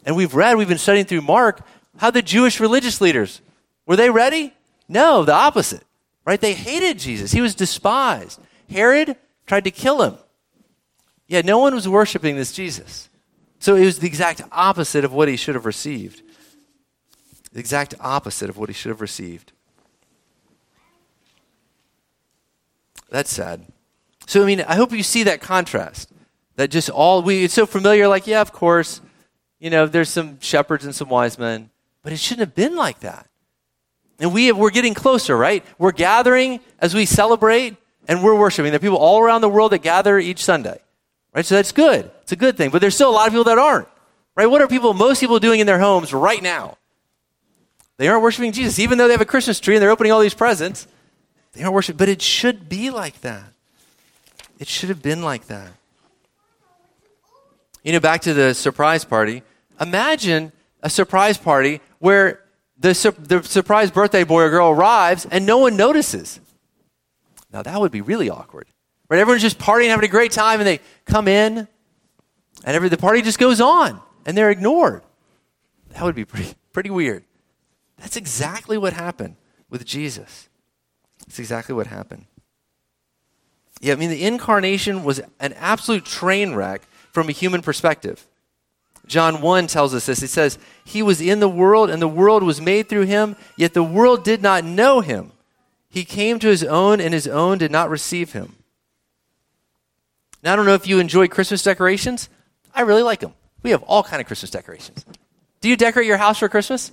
And 0.04 0.16
we've 0.16 0.34
read, 0.34 0.56
we've 0.56 0.68
been 0.68 0.78
studying 0.78 1.04
through 1.04 1.22
Mark, 1.22 1.60
how 1.98 2.10
the 2.10 2.22
Jewish 2.22 2.60
religious 2.60 3.00
leaders, 3.00 3.42
were 3.86 3.96
they 3.96 4.10
ready? 4.10 4.54
No, 4.88 5.24
the 5.24 5.34
opposite, 5.34 5.84
right? 6.28 6.42
They 6.42 6.52
hated 6.52 6.98
Jesus. 6.98 7.32
He 7.32 7.40
was 7.40 7.54
despised. 7.54 8.38
Herod 8.68 9.16
tried 9.46 9.64
to 9.64 9.70
kill 9.70 10.02
him. 10.02 10.18
Yeah, 11.26 11.40
no 11.40 11.58
one 11.58 11.74
was 11.74 11.88
worshiping 11.88 12.36
this 12.36 12.52
Jesus. 12.52 13.08
So 13.60 13.76
it 13.76 13.86
was 13.86 14.00
the 14.00 14.08
exact 14.08 14.42
opposite 14.52 15.06
of 15.06 15.12
what 15.14 15.28
he 15.28 15.36
should 15.36 15.54
have 15.54 15.64
received. 15.64 16.20
The 17.54 17.60
exact 17.60 17.94
opposite 17.98 18.50
of 18.50 18.58
what 18.58 18.68
he 18.68 18.74
should 18.74 18.90
have 18.90 19.00
received. 19.00 19.52
That's 23.08 23.32
sad. 23.32 23.64
So, 24.26 24.42
I 24.42 24.44
mean, 24.44 24.60
I 24.60 24.74
hope 24.74 24.92
you 24.92 25.02
see 25.02 25.22
that 25.22 25.40
contrast. 25.40 26.12
That 26.56 26.70
just 26.70 26.90
all 26.90 27.22
we, 27.22 27.44
it's 27.44 27.54
so 27.54 27.64
familiar, 27.64 28.06
like, 28.06 28.26
yeah, 28.26 28.42
of 28.42 28.52
course, 28.52 29.00
you 29.58 29.70
know, 29.70 29.86
there's 29.86 30.10
some 30.10 30.40
shepherds 30.40 30.84
and 30.84 30.94
some 30.94 31.08
wise 31.08 31.38
men, 31.38 31.70
but 32.02 32.12
it 32.12 32.18
shouldn't 32.18 32.46
have 32.46 32.54
been 32.54 32.76
like 32.76 33.00
that. 33.00 33.28
And 34.18 34.32
we 34.32 34.46
have, 34.46 34.56
we're 34.56 34.70
getting 34.70 34.94
closer, 34.94 35.36
right? 35.36 35.64
We're 35.78 35.92
gathering 35.92 36.60
as 36.80 36.94
we 36.94 37.06
celebrate 37.06 37.76
and 38.08 38.22
we're 38.22 38.34
worshiping. 38.38 38.72
There 38.72 38.76
are 38.76 38.80
people 38.80 38.98
all 38.98 39.20
around 39.20 39.42
the 39.42 39.48
world 39.48 39.72
that 39.72 39.82
gather 39.82 40.18
each 40.18 40.42
Sunday. 40.42 40.80
Right? 41.34 41.44
So 41.46 41.54
that's 41.54 41.72
good. 41.72 42.10
It's 42.22 42.32
a 42.32 42.36
good 42.36 42.56
thing. 42.56 42.70
But 42.70 42.80
there's 42.80 42.94
still 42.94 43.10
a 43.10 43.12
lot 43.12 43.26
of 43.26 43.32
people 43.32 43.44
that 43.44 43.58
aren't. 43.58 43.88
Right? 44.34 44.46
What 44.46 44.62
are 44.62 44.68
people, 44.68 44.94
most 44.94 45.20
people 45.20 45.38
doing 45.38 45.60
in 45.60 45.66
their 45.66 45.78
homes 45.78 46.12
right 46.12 46.42
now? 46.42 46.78
They 47.96 48.08
aren't 48.08 48.22
worshiping 48.22 48.52
Jesus. 48.52 48.78
Even 48.78 48.98
though 48.98 49.06
they 49.06 49.14
have 49.14 49.20
a 49.20 49.26
Christmas 49.26 49.60
tree 49.60 49.74
and 49.74 49.82
they're 49.82 49.90
opening 49.90 50.12
all 50.12 50.20
these 50.20 50.34
presents, 50.34 50.86
they 51.52 51.62
aren't 51.62 51.74
worshiping. 51.74 51.98
But 51.98 52.08
it 52.08 52.22
should 52.22 52.68
be 52.68 52.90
like 52.90 53.20
that. 53.20 53.44
It 54.58 54.68
should 54.68 54.88
have 54.88 55.02
been 55.02 55.22
like 55.22 55.46
that. 55.46 55.70
You 57.82 57.92
know, 57.92 58.00
back 58.00 58.22
to 58.22 58.34
the 58.34 58.54
surprise 58.54 59.04
party. 59.04 59.42
Imagine 59.80 60.52
a 60.82 60.90
surprise 60.90 61.38
party 61.38 61.80
where 61.98 62.40
the, 62.78 62.94
su- 62.94 63.14
the 63.18 63.42
surprise 63.42 63.90
birthday 63.90 64.24
boy 64.24 64.42
or 64.42 64.50
girl 64.50 64.70
arrives 64.70 65.26
and 65.30 65.44
no 65.44 65.58
one 65.58 65.76
notices. 65.76 66.40
Now, 67.52 67.62
that 67.62 67.80
would 67.80 67.92
be 67.92 68.00
really 68.00 68.30
awkward. 68.30 68.68
Right? 69.08 69.20
Everyone's 69.20 69.42
just 69.42 69.58
partying, 69.58 69.88
having 69.88 70.04
a 70.04 70.10
great 70.10 70.32
time, 70.32 70.60
and 70.60 70.66
they 70.66 70.80
come 71.06 71.28
in, 71.28 71.66
and 72.64 72.76
every, 72.76 72.88
the 72.90 72.98
party 72.98 73.22
just 73.22 73.38
goes 73.38 73.60
on, 73.60 74.00
and 74.26 74.36
they're 74.36 74.50
ignored. 74.50 75.02
That 75.90 76.02
would 76.02 76.14
be 76.14 76.26
pretty, 76.26 76.54
pretty 76.72 76.90
weird. 76.90 77.24
That's 77.96 78.16
exactly 78.16 78.76
what 78.76 78.92
happened 78.92 79.36
with 79.70 79.86
Jesus. 79.86 80.48
That's 81.26 81.38
exactly 81.38 81.74
what 81.74 81.86
happened. 81.86 82.26
Yeah, 83.80 83.94
I 83.94 83.96
mean, 83.96 84.10
the 84.10 84.24
incarnation 84.24 85.04
was 85.04 85.20
an 85.40 85.54
absolute 85.54 86.04
train 86.04 86.54
wreck 86.54 86.82
from 87.12 87.28
a 87.28 87.32
human 87.32 87.62
perspective. 87.62 88.26
John 89.08 89.40
1 89.40 89.66
tells 89.66 89.94
us 89.94 90.06
this. 90.06 90.22
It 90.22 90.28
says, 90.28 90.58
He 90.84 91.02
was 91.02 91.20
in 91.20 91.40
the 91.40 91.48
world, 91.48 91.90
and 91.90 92.00
the 92.00 92.08
world 92.08 92.42
was 92.42 92.60
made 92.60 92.88
through 92.88 93.06
him, 93.06 93.36
yet 93.56 93.74
the 93.74 93.82
world 93.82 94.22
did 94.22 94.42
not 94.42 94.64
know 94.64 95.00
him. 95.00 95.32
He 95.88 96.04
came 96.04 96.38
to 96.38 96.48
his 96.48 96.62
own, 96.62 97.00
and 97.00 97.12
his 97.14 97.26
own 97.26 97.58
did 97.58 97.70
not 97.70 97.90
receive 97.90 98.32
him. 98.32 98.54
Now, 100.42 100.52
I 100.52 100.56
don't 100.56 100.66
know 100.66 100.74
if 100.74 100.86
you 100.86 101.00
enjoy 101.00 101.28
Christmas 101.28 101.62
decorations. 101.62 102.28
I 102.74 102.82
really 102.82 103.02
like 103.02 103.20
them. 103.20 103.34
We 103.62 103.70
have 103.70 103.82
all 103.84 104.02
kind 104.02 104.20
of 104.20 104.26
Christmas 104.26 104.50
decorations. 104.50 105.04
Do 105.60 105.68
you 105.68 105.76
decorate 105.76 106.06
your 106.06 106.18
house 106.18 106.38
for 106.38 106.48
Christmas? 106.48 106.92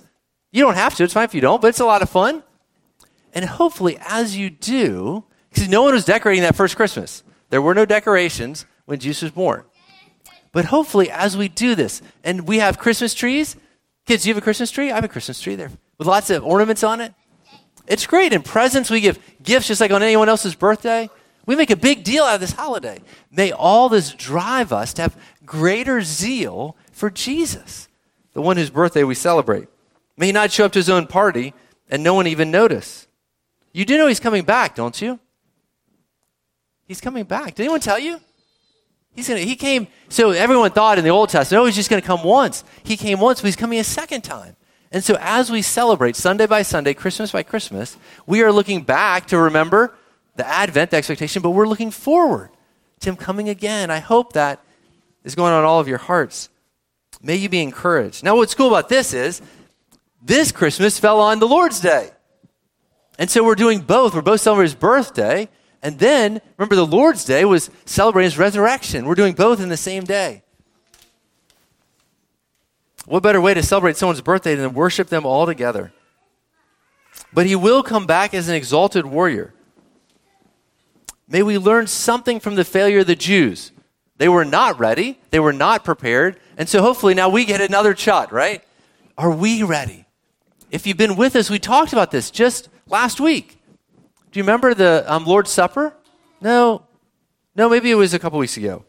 You 0.50 0.62
don't 0.62 0.74
have 0.74 0.94
to. 0.96 1.04
It's 1.04 1.12
fine 1.12 1.24
if 1.24 1.34
you 1.34 1.40
don't, 1.40 1.60
but 1.62 1.68
it's 1.68 1.80
a 1.80 1.84
lot 1.84 2.02
of 2.02 2.10
fun. 2.10 2.42
And 3.32 3.44
hopefully, 3.44 3.98
as 4.00 4.36
you 4.36 4.50
do, 4.50 5.24
because 5.50 5.68
no 5.68 5.82
one 5.82 5.94
was 5.94 6.04
decorating 6.04 6.42
that 6.42 6.56
first 6.56 6.76
Christmas. 6.76 7.22
There 7.50 7.62
were 7.62 7.74
no 7.74 7.84
decorations 7.84 8.66
when 8.86 8.98
Jesus 8.98 9.22
was 9.22 9.32
born. 9.32 9.64
But 10.56 10.64
hopefully, 10.64 11.10
as 11.10 11.36
we 11.36 11.48
do 11.48 11.74
this, 11.74 12.00
and 12.24 12.48
we 12.48 12.60
have 12.60 12.78
Christmas 12.78 13.12
trees, 13.12 13.56
kids, 14.06 14.22
do 14.22 14.30
you 14.30 14.34
have 14.34 14.42
a 14.42 14.42
Christmas 14.42 14.70
tree? 14.70 14.90
I 14.90 14.94
have 14.94 15.04
a 15.04 15.08
Christmas 15.08 15.38
tree 15.38 15.54
there 15.54 15.70
with 15.98 16.08
lots 16.08 16.30
of 16.30 16.46
ornaments 16.46 16.82
on 16.82 17.02
it. 17.02 17.12
It's 17.86 18.06
great. 18.06 18.32
And 18.32 18.42
presents, 18.42 18.88
we 18.88 19.02
give 19.02 19.18
gifts 19.42 19.66
just 19.66 19.82
like 19.82 19.90
on 19.90 20.02
anyone 20.02 20.30
else's 20.30 20.54
birthday. 20.54 21.10
We 21.44 21.56
make 21.56 21.68
a 21.68 21.76
big 21.76 22.04
deal 22.04 22.24
out 22.24 22.36
of 22.36 22.40
this 22.40 22.52
holiday. 22.52 23.02
May 23.30 23.52
all 23.52 23.90
this 23.90 24.14
drive 24.14 24.72
us 24.72 24.94
to 24.94 25.02
have 25.02 25.16
greater 25.44 26.00
zeal 26.00 26.74
for 26.90 27.10
Jesus, 27.10 27.86
the 28.32 28.40
one 28.40 28.56
whose 28.56 28.70
birthday 28.70 29.04
we 29.04 29.14
celebrate. 29.14 29.68
May 30.16 30.28
he 30.28 30.32
not 30.32 30.52
show 30.52 30.64
up 30.64 30.72
to 30.72 30.78
his 30.78 30.88
own 30.88 31.06
party 31.06 31.52
and 31.90 32.02
no 32.02 32.14
one 32.14 32.26
even 32.26 32.50
notice. 32.50 33.06
You 33.74 33.84
do 33.84 33.98
know 33.98 34.06
he's 34.06 34.20
coming 34.20 34.44
back, 34.44 34.74
don't 34.74 35.02
you? 35.02 35.20
He's 36.88 37.02
coming 37.02 37.24
back. 37.24 37.56
Did 37.56 37.64
anyone 37.64 37.80
tell 37.80 37.98
you? 37.98 38.22
He's 39.16 39.28
gonna, 39.28 39.40
he 39.40 39.56
came, 39.56 39.88
so 40.08 40.30
everyone 40.30 40.70
thought 40.70 40.98
in 40.98 41.04
the 41.04 41.10
Old 41.10 41.30
Testament, 41.30 41.62
oh, 41.62 41.64
he's 41.64 41.74
just 41.74 41.88
going 41.88 42.00
to 42.00 42.06
come 42.06 42.22
once. 42.22 42.62
He 42.84 42.96
came 42.96 43.18
once, 43.18 43.40
but 43.40 43.46
he's 43.46 43.56
coming 43.56 43.78
a 43.78 43.84
second 43.84 44.22
time. 44.22 44.56
And 44.92 45.02
so 45.02 45.16
as 45.20 45.50
we 45.50 45.62
celebrate 45.62 46.16
Sunday 46.16 46.46
by 46.46 46.62
Sunday, 46.62 46.94
Christmas 46.94 47.32
by 47.32 47.42
Christmas, 47.42 47.96
we 48.26 48.42
are 48.42 48.52
looking 48.52 48.82
back 48.82 49.26
to 49.28 49.38
remember 49.38 49.94
the 50.36 50.46
Advent, 50.46 50.90
the 50.90 50.98
expectation, 50.98 51.42
but 51.42 51.50
we're 51.50 51.66
looking 51.66 51.90
forward 51.90 52.50
to 53.00 53.08
Him 53.08 53.16
coming 53.16 53.48
again. 53.48 53.90
I 53.90 53.98
hope 53.98 54.34
that 54.34 54.60
is 55.24 55.34
going 55.34 55.52
on 55.52 55.64
all 55.64 55.80
of 55.80 55.88
your 55.88 55.98
hearts. 55.98 56.50
May 57.22 57.36
you 57.36 57.48
be 57.48 57.62
encouraged. 57.62 58.22
Now, 58.22 58.36
what's 58.36 58.54
cool 58.54 58.68
about 58.68 58.88
this 58.88 59.14
is 59.14 59.40
this 60.22 60.52
Christmas 60.52 60.98
fell 60.98 61.20
on 61.20 61.38
the 61.38 61.48
Lord's 61.48 61.80
Day. 61.80 62.10
And 63.18 63.30
so 63.30 63.42
we're 63.42 63.54
doing 63.54 63.80
both. 63.80 64.14
We're 64.14 64.20
both 64.20 64.42
celebrating 64.42 64.72
His 64.72 64.74
birthday, 64.74 65.48
And 65.86 66.00
then, 66.00 66.40
remember, 66.56 66.74
the 66.74 66.84
Lord's 66.84 67.24
Day 67.24 67.44
was 67.44 67.70
celebrating 67.84 68.26
his 68.26 68.38
resurrection. 68.38 69.06
We're 69.06 69.14
doing 69.14 69.34
both 69.34 69.60
in 69.60 69.68
the 69.68 69.76
same 69.76 70.02
day. 70.02 70.42
What 73.04 73.22
better 73.22 73.40
way 73.40 73.54
to 73.54 73.62
celebrate 73.62 73.96
someone's 73.96 74.20
birthday 74.20 74.56
than 74.56 74.74
worship 74.74 75.10
them 75.10 75.24
all 75.24 75.46
together? 75.46 75.92
But 77.32 77.46
he 77.46 77.54
will 77.54 77.84
come 77.84 78.04
back 78.04 78.34
as 78.34 78.48
an 78.48 78.56
exalted 78.56 79.06
warrior. 79.06 79.54
May 81.28 81.44
we 81.44 81.56
learn 81.56 81.86
something 81.86 82.40
from 82.40 82.56
the 82.56 82.64
failure 82.64 82.98
of 82.98 83.06
the 83.06 83.14
Jews. 83.14 83.70
They 84.16 84.28
were 84.28 84.44
not 84.44 84.80
ready, 84.80 85.20
they 85.30 85.38
were 85.38 85.52
not 85.52 85.84
prepared, 85.84 86.40
and 86.56 86.68
so 86.68 86.82
hopefully 86.82 87.14
now 87.14 87.28
we 87.28 87.44
get 87.44 87.60
another 87.60 87.94
shot, 87.94 88.32
right? 88.32 88.64
Are 89.16 89.30
we 89.30 89.62
ready? 89.62 90.04
If 90.68 90.84
you've 90.84 90.96
been 90.96 91.14
with 91.14 91.36
us, 91.36 91.48
we 91.48 91.60
talked 91.60 91.92
about 91.92 92.10
this 92.10 92.32
just 92.32 92.70
last 92.88 93.20
week. 93.20 93.60
Do 94.36 94.40
you 94.40 94.44
remember 94.44 94.74
the 94.74 95.02
um, 95.10 95.24
Lord's 95.24 95.50
Supper? 95.50 95.94
No. 96.42 96.82
No, 97.54 97.70
maybe 97.70 97.90
it 97.90 97.94
was 97.94 98.12
a 98.12 98.18
couple 98.18 98.38
weeks 98.38 98.58
ago. 98.58 98.84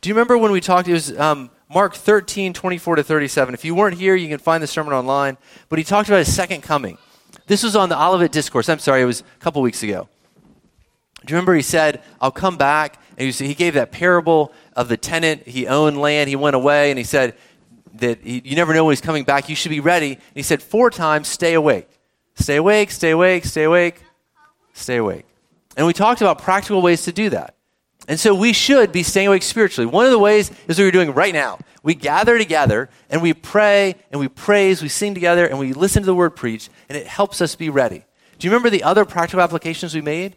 Do 0.00 0.08
you 0.08 0.14
remember 0.14 0.38
when 0.38 0.52
we 0.52 0.62
talked? 0.62 0.88
It 0.88 0.94
was 0.94 1.18
um, 1.18 1.50
Mark 1.68 1.94
13, 1.94 2.54
24 2.54 2.96
to 2.96 3.02
37. 3.02 3.52
If 3.52 3.62
you 3.62 3.74
weren't 3.74 3.98
here, 3.98 4.14
you 4.14 4.26
can 4.28 4.38
find 4.38 4.62
the 4.62 4.66
sermon 4.66 4.94
online. 4.94 5.36
But 5.68 5.78
he 5.78 5.84
talked 5.84 6.08
about 6.08 6.20
his 6.20 6.34
second 6.34 6.62
coming. 6.62 6.96
This 7.46 7.62
was 7.62 7.76
on 7.76 7.90
the 7.90 8.02
Olivet 8.02 8.32
Discourse. 8.32 8.70
I'm 8.70 8.78
sorry, 8.78 9.02
it 9.02 9.04
was 9.04 9.20
a 9.20 9.38
couple 9.38 9.60
weeks 9.60 9.82
ago. 9.82 10.08
Do 11.26 11.32
you 11.32 11.36
remember 11.36 11.54
he 11.54 11.60
said, 11.60 12.02
I'll 12.18 12.30
come 12.30 12.56
back? 12.56 12.98
And 13.18 13.30
he 13.30 13.52
gave 13.52 13.74
that 13.74 13.92
parable 13.92 14.50
of 14.74 14.88
the 14.88 14.96
tenant. 14.96 15.46
He 15.46 15.66
owned 15.66 16.00
land, 16.00 16.30
he 16.30 16.36
went 16.36 16.56
away, 16.56 16.90
and 16.90 16.96
he 16.96 17.04
said 17.04 17.34
that 17.96 18.22
he, 18.22 18.40
you 18.42 18.56
never 18.56 18.72
know 18.72 18.86
when 18.86 18.92
he's 18.92 19.02
coming 19.02 19.24
back. 19.24 19.50
You 19.50 19.56
should 19.56 19.68
be 19.68 19.80
ready. 19.80 20.12
And 20.12 20.22
he 20.34 20.42
said 20.42 20.62
four 20.62 20.88
times, 20.88 21.28
stay 21.28 21.52
awake. 21.52 21.90
Stay 22.34 22.56
awake, 22.56 22.90
stay 22.90 23.10
awake, 23.10 23.44
stay 23.44 23.64
awake, 23.64 24.02
stay 24.76 24.96
awake. 24.96 25.26
And 25.76 25.86
we 25.86 25.92
talked 25.92 26.20
about 26.20 26.40
practical 26.40 26.80
ways 26.82 27.02
to 27.02 27.12
do 27.12 27.30
that. 27.30 27.54
And 28.08 28.20
so 28.20 28.34
we 28.34 28.52
should 28.52 28.92
be 28.92 29.02
staying 29.02 29.28
awake 29.28 29.42
spiritually. 29.42 29.86
One 29.86 30.04
of 30.04 30.12
the 30.12 30.18
ways 30.18 30.50
is 30.68 30.78
what 30.78 30.84
we're 30.84 30.90
doing 30.92 31.12
right 31.12 31.34
now. 31.34 31.58
We 31.82 31.94
gather 31.94 32.38
together 32.38 32.88
and 33.10 33.20
we 33.20 33.34
pray 33.34 33.96
and 34.10 34.20
we 34.20 34.28
praise, 34.28 34.80
we 34.80 34.88
sing 34.88 35.14
together 35.14 35.46
and 35.46 35.58
we 35.58 35.72
listen 35.72 36.02
to 36.02 36.06
the 36.06 36.14
word 36.14 36.36
preached, 36.36 36.70
and 36.88 36.96
it 36.96 37.06
helps 37.06 37.40
us 37.40 37.56
be 37.56 37.68
ready. 37.68 38.04
Do 38.38 38.46
you 38.46 38.52
remember 38.52 38.70
the 38.70 38.84
other 38.84 39.04
practical 39.04 39.40
applications 39.40 39.94
we 39.94 40.02
made? 40.02 40.36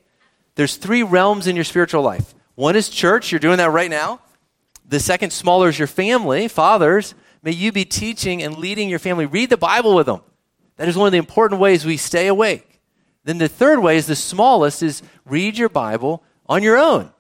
There's 0.55 0.77
three 0.77 1.03
realms 1.03 1.48
in 1.48 1.55
your 1.55 1.65
spiritual 1.65 2.01
life. 2.01 2.34
One 2.55 2.75
is 2.75 2.89
church, 2.89 3.31
you're 3.31 3.39
doing 3.39 3.58
that 3.58 3.72
right 3.72 3.89
now. 3.89 4.22
The 4.88 5.00
second 5.00 5.31
smaller 5.31 5.69
is 5.69 5.77
your 5.77 5.88
family. 5.88 6.48
Fathers, 6.48 7.13
may 7.43 7.51
you 7.51 7.72
be 7.72 7.86
teaching 7.86 8.41
and 8.41 8.58
leading 8.58 8.89
your 8.89 9.00
family. 9.00 9.25
Read 9.27 9.50
the 9.50 9.58
Bible 9.58 9.96
with 9.96 10.08
them. 10.08 10.22
That 10.77 10.88
is 10.88 10.98
one 10.98 11.08
of 11.08 11.12
the 11.12 11.19
important 11.19 11.62
ways 11.62 11.86
we 11.86 11.98
stay 11.98 12.27
awake. 12.27 12.68
Then 13.29 13.38
the 13.38 13.48
third 13.48 13.77
way 13.77 13.95
is 13.95 14.07
the 14.07 14.15
smallest 14.15 14.81
is 14.81 15.03
read 15.24 15.55
your 15.55 15.69
Bible 15.69 16.24
on 16.48 16.63
your 16.63 16.79
own 16.79 17.12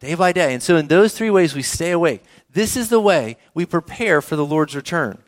day 0.00 0.14
by 0.14 0.32
day. 0.32 0.54
And 0.54 0.62
so, 0.62 0.76
in 0.76 0.88
those 0.88 1.12
three 1.12 1.28
ways, 1.28 1.54
we 1.54 1.60
stay 1.60 1.90
awake. 1.90 2.24
This 2.50 2.74
is 2.74 2.88
the 2.88 2.98
way 2.98 3.36
we 3.52 3.66
prepare 3.66 4.22
for 4.22 4.34
the 4.34 4.46
Lord's 4.46 4.74
return. 4.74 5.18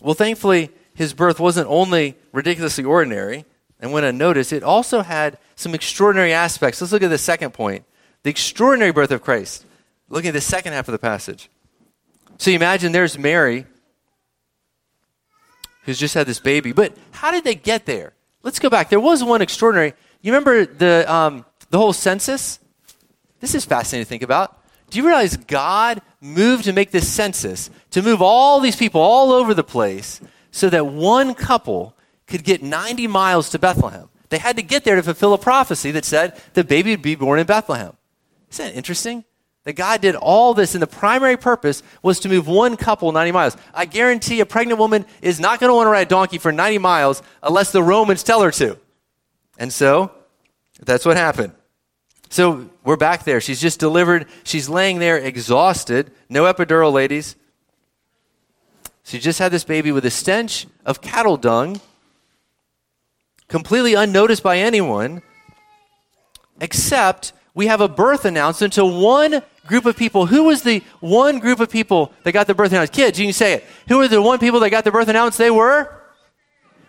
Well, 0.00 0.14
thankfully, 0.14 0.70
his 0.94 1.14
birth 1.14 1.38
wasn't 1.38 1.68
only 1.68 2.16
ridiculously 2.32 2.82
ordinary 2.82 3.44
and 3.78 3.92
went 3.92 4.04
unnoticed, 4.04 4.52
it 4.52 4.64
also 4.64 5.02
had 5.02 5.38
some 5.54 5.76
extraordinary 5.76 6.32
aspects. 6.32 6.80
Let's 6.80 6.92
look 6.92 7.04
at 7.04 7.10
the 7.10 7.18
second 7.18 7.52
point 7.52 7.84
the 8.24 8.30
extraordinary 8.30 8.90
birth 8.90 9.12
of 9.12 9.22
Christ. 9.22 9.64
Looking 10.08 10.30
at 10.30 10.34
the 10.34 10.40
second 10.40 10.72
half 10.72 10.88
of 10.88 10.92
the 10.92 10.98
passage. 10.98 11.50
So, 12.38 12.50
you 12.50 12.56
imagine 12.56 12.90
there's 12.90 13.16
Mary 13.16 13.64
who's 15.88 15.98
just 15.98 16.12
had 16.12 16.26
this 16.26 16.38
baby. 16.38 16.72
But 16.72 16.92
how 17.12 17.30
did 17.30 17.44
they 17.44 17.54
get 17.54 17.86
there? 17.86 18.12
Let's 18.42 18.58
go 18.58 18.68
back. 18.68 18.90
There 18.90 19.00
was 19.00 19.24
one 19.24 19.40
extraordinary. 19.40 19.94
You 20.20 20.32
remember 20.32 20.66
the 20.66 21.10
um, 21.10 21.46
the 21.70 21.78
whole 21.78 21.94
census? 21.94 22.60
This 23.40 23.54
is 23.54 23.64
fascinating 23.64 24.04
to 24.04 24.08
think 24.08 24.22
about. 24.22 24.60
Do 24.90 24.98
you 24.98 25.06
realize 25.06 25.36
God 25.38 26.02
moved 26.20 26.64
to 26.64 26.74
make 26.74 26.90
this 26.90 27.08
census, 27.08 27.70
to 27.92 28.02
move 28.02 28.20
all 28.20 28.60
these 28.60 28.76
people 28.76 29.00
all 29.00 29.32
over 29.32 29.54
the 29.54 29.64
place, 29.64 30.20
so 30.50 30.68
that 30.68 30.86
one 30.86 31.34
couple 31.34 31.94
could 32.26 32.44
get 32.44 32.62
90 32.62 33.06
miles 33.06 33.48
to 33.50 33.58
Bethlehem? 33.58 34.10
They 34.28 34.38
had 34.38 34.56
to 34.56 34.62
get 34.62 34.84
there 34.84 34.96
to 34.96 35.02
fulfill 35.02 35.32
a 35.32 35.38
prophecy 35.38 35.90
that 35.92 36.04
said 36.04 36.38
the 36.52 36.64
baby 36.64 36.90
would 36.90 37.02
be 37.02 37.14
born 37.14 37.38
in 37.38 37.46
Bethlehem. 37.46 37.96
Isn't 38.50 38.66
that 38.66 38.76
interesting? 38.76 39.24
That 39.68 39.74
God 39.74 40.00
did 40.00 40.14
all 40.14 40.54
this, 40.54 40.74
and 40.74 40.80
the 40.80 40.86
primary 40.86 41.36
purpose 41.36 41.82
was 42.02 42.20
to 42.20 42.30
move 42.30 42.48
one 42.48 42.78
couple 42.78 43.12
90 43.12 43.32
miles. 43.32 43.54
I 43.74 43.84
guarantee 43.84 44.40
a 44.40 44.46
pregnant 44.46 44.80
woman 44.80 45.04
is 45.20 45.38
not 45.38 45.60
going 45.60 45.68
to 45.68 45.74
want 45.74 45.88
to 45.88 45.90
ride 45.90 46.06
a 46.06 46.08
donkey 46.08 46.38
for 46.38 46.50
90 46.50 46.78
miles 46.78 47.22
unless 47.42 47.70
the 47.70 47.82
Romans 47.82 48.22
tell 48.22 48.40
her 48.40 48.50
to. 48.52 48.78
And 49.58 49.70
so, 49.70 50.10
that's 50.80 51.04
what 51.04 51.18
happened. 51.18 51.52
So 52.30 52.70
we're 52.82 52.96
back 52.96 53.24
there. 53.24 53.42
She's 53.42 53.60
just 53.60 53.78
delivered. 53.78 54.24
She's 54.42 54.70
laying 54.70 55.00
there 55.00 55.18
exhausted. 55.18 56.12
No 56.30 56.50
epidural, 56.50 56.90
ladies. 56.90 57.36
She 59.04 59.18
just 59.18 59.38
had 59.38 59.52
this 59.52 59.64
baby 59.64 59.92
with 59.92 60.06
a 60.06 60.10
stench 60.10 60.66
of 60.86 61.02
cattle 61.02 61.36
dung, 61.36 61.78
completely 63.48 63.92
unnoticed 63.92 64.42
by 64.42 64.60
anyone, 64.60 65.20
except 66.58 67.34
we 67.58 67.66
have 67.66 67.80
a 67.80 67.88
birth 67.88 68.24
announcement 68.24 68.72
to 68.74 68.86
one 68.86 69.42
group 69.68 69.86
of 69.86 69.96
people. 69.96 70.26
Who 70.26 70.44
was 70.44 70.62
the 70.62 70.82
one 71.00 71.38
group 71.38 71.60
of 71.60 71.70
people 71.70 72.12
that 72.24 72.32
got 72.32 72.46
the 72.46 72.54
birth 72.54 72.72
announcement? 72.72 72.96
Kids, 72.96 73.20
you 73.20 73.26
can 73.26 73.32
say 73.32 73.52
it. 73.54 73.64
Who 73.88 73.98
were 73.98 74.08
the 74.08 74.20
one 74.20 74.38
people 74.38 74.60
that 74.60 74.70
got 74.70 74.84
the 74.84 74.90
birth 74.90 75.08
announcement? 75.08 75.46
They 75.46 75.50
were 75.50 75.94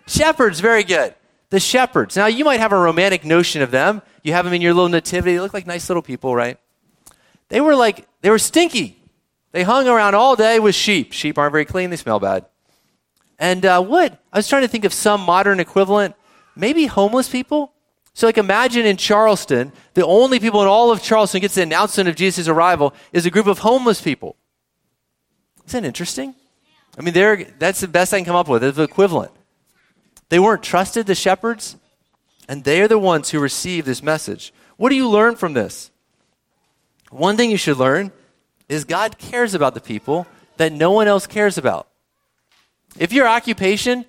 shepherds. 0.07 0.59
Very 0.59 0.83
good. 0.83 1.13
The 1.51 1.59
shepherds. 1.59 2.15
Now, 2.15 2.27
you 2.27 2.45
might 2.45 2.59
have 2.59 2.71
a 2.71 2.79
romantic 2.79 3.23
notion 3.23 3.61
of 3.61 3.71
them. 3.71 4.01
You 4.23 4.33
have 4.33 4.45
them 4.45 4.53
in 4.53 4.61
your 4.61 4.73
little 4.73 4.89
nativity. 4.89 5.33
They 5.33 5.39
look 5.39 5.53
like 5.53 5.67
nice 5.67 5.89
little 5.89 6.01
people, 6.01 6.35
right? 6.35 6.57
They 7.49 7.61
were 7.61 7.75
like, 7.75 8.07
they 8.21 8.29
were 8.29 8.39
stinky. 8.39 9.01
They 9.51 9.63
hung 9.63 9.87
around 9.87 10.15
all 10.15 10.35
day 10.35 10.59
with 10.59 10.75
sheep. 10.75 11.11
Sheep 11.11 11.37
aren't 11.37 11.51
very 11.51 11.65
clean, 11.65 11.89
they 11.89 11.95
smell 11.95 12.19
bad. 12.19 12.45
And 13.39 13.65
uh, 13.65 13.81
what? 13.81 14.19
I 14.31 14.37
was 14.37 14.47
trying 14.47 14.61
to 14.61 14.67
think 14.67 14.85
of 14.85 14.93
some 14.93 15.21
modern 15.21 15.59
equivalent. 15.59 16.15
Maybe 16.55 16.85
homeless 16.85 17.29
people? 17.29 17.73
So, 18.19 18.27
like, 18.27 18.37
imagine 18.37 18.85
in 18.85 18.97
Charleston, 18.97 19.71
the 19.93 20.05
only 20.05 20.41
people 20.41 20.61
in 20.61 20.67
all 20.67 20.91
of 20.91 21.01
Charleston 21.01 21.39
gets 21.39 21.55
the 21.55 21.61
announcement 21.61 22.09
of 22.09 22.17
Jesus' 22.17 22.49
arrival 22.49 22.93
is 23.13 23.25
a 23.25 23.29
group 23.29 23.47
of 23.47 23.59
homeless 23.59 24.01
people. 24.01 24.35
Isn't 25.65 25.83
that 25.83 25.87
interesting? 25.87 26.35
I 26.97 27.01
mean, 27.01 27.13
that's 27.59 27.79
the 27.79 27.87
best 27.87 28.13
I 28.13 28.17
can 28.17 28.25
come 28.25 28.35
up 28.35 28.49
with, 28.49 28.75
the 28.75 28.83
equivalent. 28.83 29.31
They 30.27 30.37
weren't 30.37 30.63
trusted, 30.63 31.05
the 31.05 31.15
shepherds. 31.15 31.77
And 32.49 32.65
they 32.65 32.81
are 32.81 32.89
the 32.89 32.99
ones 32.99 33.29
who 33.29 33.39
receive 33.39 33.85
this 33.85 34.03
message. 34.03 34.53
What 34.75 34.89
do 34.89 34.95
you 34.95 35.07
learn 35.07 35.37
from 35.37 35.53
this? 35.53 35.89
One 37.11 37.37
thing 37.37 37.49
you 37.49 37.55
should 37.55 37.77
learn 37.77 38.11
is 38.67 38.83
God 38.83 39.17
cares 39.17 39.53
about 39.53 39.75
the 39.75 39.79
people 39.79 40.27
that 40.57 40.73
no 40.73 40.91
one 40.91 41.07
else 41.07 41.25
cares 41.25 41.57
about. 41.57 41.87
If 42.97 43.13
your 43.13 43.29
occupation 43.29 44.03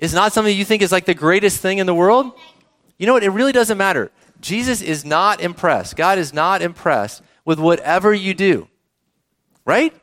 is 0.00 0.12
not 0.12 0.32
something 0.32 0.56
you 0.56 0.64
think 0.64 0.82
is 0.82 0.90
like 0.90 1.06
the 1.06 1.14
greatest 1.14 1.60
thing 1.60 1.78
in 1.78 1.86
the 1.86 1.94
world, 1.94 2.32
you 2.98 3.06
know 3.06 3.12
what? 3.12 3.22
It 3.22 3.30
really 3.30 3.52
doesn't 3.52 3.78
matter. 3.78 4.10
Jesus 4.40 4.82
is 4.82 5.04
not 5.04 5.40
impressed. 5.40 5.96
God 5.96 6.18
is 6.18 6.32
not 6.32 6.62
impressed 6.62 7.22
with 7.44 7.58
whatever 7.58 8.12
you 8.12 8.34
do. 8.34 8.68
Right? 9.64 9.94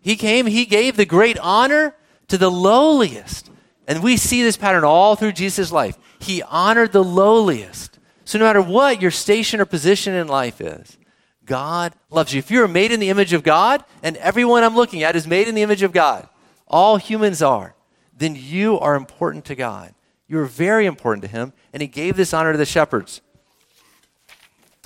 He 0.00 0.16
came, 0.16 0.46
He 0.46 0.64
gave 0.64 0.96
the 0.96 1.06
great 1.06 1.38
honor 1.38 1.94
to 2.28 2.38
the 2.38 2.50
lowliest. 2.50 3.50
And 3.86 4.02
we 4.02 4.16
see 4.16 4.42
this 4.42 4.56
pattern 4.56 4.84
all 4.84 5.16
through 5.16 5.32
Jesus' 5.32 5.72
life. 5.72 5.98
He 6.20 6.42
honored 6.42 6.92
the 6.92 7.04
lowliest. 7.04 7.98
So 8.24 8.38
no 8.38 8.44
matter 8.44 8.62
what 8.62 9.02
your 9.02 9.10
station 9.10 9.60
or 9.60 9.64
position 9.64 10.14
in 10.14 10.28
life 10.28 10.60
is, 10.60 10.96
God 11.44 11.94
loves 12.08 12.32
you. 12.32 12.38
If 12.38 12.50
you're 12.50 12.68
made 12.68 12.92
in 12.92 13.00
the 13.00 13.10
image 13.10 13.32
of 13.32 13.42
God, 13.42 13.84
and 14.02 14.16
everyone 14.18 14.62
I'm 14.62 14.76
looking 14.76 15.02
at 15.02 15.16
is 15.16 15.26
made 15.26 15.48
in 15.48 15.54
the 15.54 15.62
image 15.62 15.82
of 15.82 15.92
God, 15.92 16.28
all 16.68 16.96
humans 16.96 17.42
are, 17.42 17.74
then 18.16 18.36
you 18.36 18.78
are 18.78 18.94
important 18.94 19.44
to 19.46 19.54
God. 19.54 19.94
You're 20.32 20.46
very 20.46 20.86
important 20.86 21.20
to 21.24 21.28
Him, 21.28 21.52
and 21.74 21.82
He 21.82 21.86
gave 21.86 22.16
this 22.16 22.32
honor 22.32 22.52
to 22.52 22.58
the 22.58 22.64
shepherds. 22.64 23.20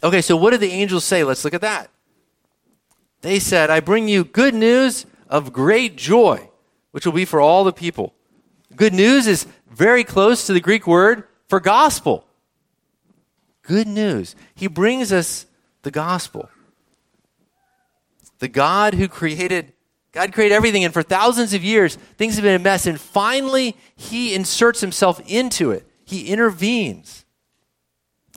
Okay, 0.02 0.20
so 0.20 0.36
what 0.36 0.50
did 0.50 0.58
the 0.58 0.72
angels 0.72 1.04
say? 1.04 1.22
Let's 1.22 1.44
look 1.44 1.54
at 1.54 1.60
that. 1.60 1.88
They 3.20 3.38
said, 3.38 3.70
I 3.70 3.78
bring 3.78 4.08
you 4.08 4.24
good 4.24 4.54
news 4.56 5.06
of 5.28 5.52
great 5.52 5.94
joy, 5.94 6.50
which 6.90 7.06
will 7.06 7.12
be 7.12 7.24
for 7.24 7.40
all 7.40 7.62
the 7.62 7.72
people. 7.72 8.12
Good 8.74 8.92
news 8.92 9.28
is 9.28 9.46
very 9.70 10.02
close 10.02 10.48
to 10.48 10.52
the 10.52 10.58
Greek 10.58 10.84
word 10.84 11.22
for 11.48 11.60
gospel. 11.60 12.26
Good 13.62 13.86
news. 13.86 14.34
He 14.56 14.66
brings 14.66 15.12
us 15.12 15.46
the 15.82 15.92
gospel. 15.92 16.50
The 18.40 18.48
God 18.48 18.94
who 18.94 19.06
created, 19.06 19.74
God 20.12 20.32
created 20.32 20.54
everything, 20.54 20.84
and 20.84 20.94
for 20.94 21.02
thousands 21.02 21.52
of 21.52 21.62
years, 21.62 21.96
things 22.16 22.36
have 22.36 22.44
been 22.44 22.60
a 22.60 22.62
mess, 22.62 22.86
and 22.86 23.00
finally, 23.00 23.76
He 23.96 24.34
inserts 24.34 24.80
Himself 24.80 25.20
into 25.26 25.70
it. 25.70 25.86
He 26.04 26.28
intervenes. 26.28 27.24